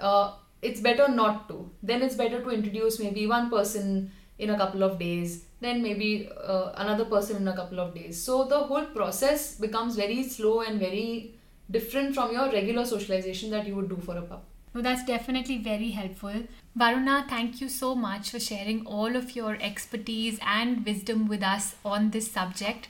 uh, 0.00 0.32
it's 0.62 0.80
better 0.80 1.08
not 1.08 1.48
to. 1.48 1.70
Then 1.82 2.02
it's 2.02 2.14
better 2.14 2.42
to 2.42 2.50
introduce 2.50 2.98
maybe 2.98 3.26
one 3.26 3.50
person 3.50 4.12
in 4.38 4.50
a 4.50 4.56
couple 4.56 4.82
of 4.82 4.98
days, 4.98 5.44
then 5.60 5.82
maybe 5.82 6.28
uh, 6.44 6.72
another 6.76 7.04
person 7.04 7.36
in 7.36 7.48
a 7.48 7.54
couple 7.54 7.78
of 7.78 7.94
days. 7.94 8.20
So 8.20 8.44
the 8.44 8.58
whole 8.58 8.86
process 8.86 9.56
becomes 9.56 9.96
very 9.96 10.22
slow 10.22 10.60
and 10.60 10.80
very 10.80 11.34
different 11.70 12.14
from 12.14 12.32
your 12.32 12.50
regular 12.50 12.84
socialization 12.84 13.50
that 13.50 13.66
you 13.66 13.76
would 13.76 13.88
do 13.88 13.96
for 13.98 14.16
a 14.16 14.22
pup. 14.22 14.44
No, 14.74 14.80
that's 14.80 15.04
definitely 15.04 15.58
very 15.58 15.90
helpful. 15.90 16.44
Varuna, 16.74 17.26
thank 17.28 17.60
you 17.60 17.68
so 17.68 17.94
much 17.94 18.30
for 18.30 18.40
sharing 18.40 18.86
all 18.86 19.16
of 19.16 19.34
your 19.36 19.58
expertise 19.60 20.38
and 20.46 20.86
wisdom 20.86 21.26
with 21.26 21.42
us 21.42 21.74
on 21.84 22.10
this 22.10 22.30
subject. 22.30 22.88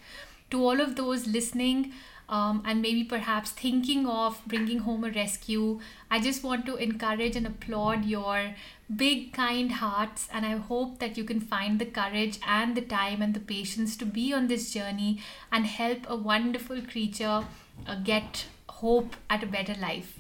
To 0.51 0.63
all 0.65 0.81
of 0.81 0.97
those 0.97 1.27
listening 1.27 1.93
um, 2.31 2.63
and 2.65 2.81
maybe 2.81 3.03
perhaps 3.03 3.51
thinking 3.51 4.07
of 4.07 4.41
bringing 4.47 4.79
home 4.79 5.03
a 5.03 5.11
rescue, 5.11 5.81
I 6.11 6.21
just 6.21 6.45
want 6.45 6.65
to 6.67 6.77
encourage 6.77 7.35
and 7.35 7.45
applaud 7.45 8.05
your 8.05 8.55
big, 8.95 9.33
kind 9.33 9.73
hearts. 9.73 10.29
And 10.33 10.47
I 10.47 10.57
hope 10.57 11.01
that 11.01 11.19
you 11.19 11.25
can 11.25 11.41
find 11.41 11.81
the 11.81 11.87
courage 11.87 12.39
and 12.47 12.77
the 12.77 12.83
time 12.83 13.21
and 13.21 13.35
the 13.35 13.41
patience 13.41 13.97
to 13.97 14.07
be 14.07 14.33
on 14.33 14.47
this 14.47 14.73
journey 14.73 15.21
and 15.51 15.67
help 15.67 16.09
a 16.09 16.15
wonderful 16.15 16.81
creature 16.83 17.45
uh, 17.87 17.97
get 18.05 18.47
hope 18.69 19.17
at 19.29 19.43
a 19.43 19.47
better 19.47 19.75
life. 19.75 20.20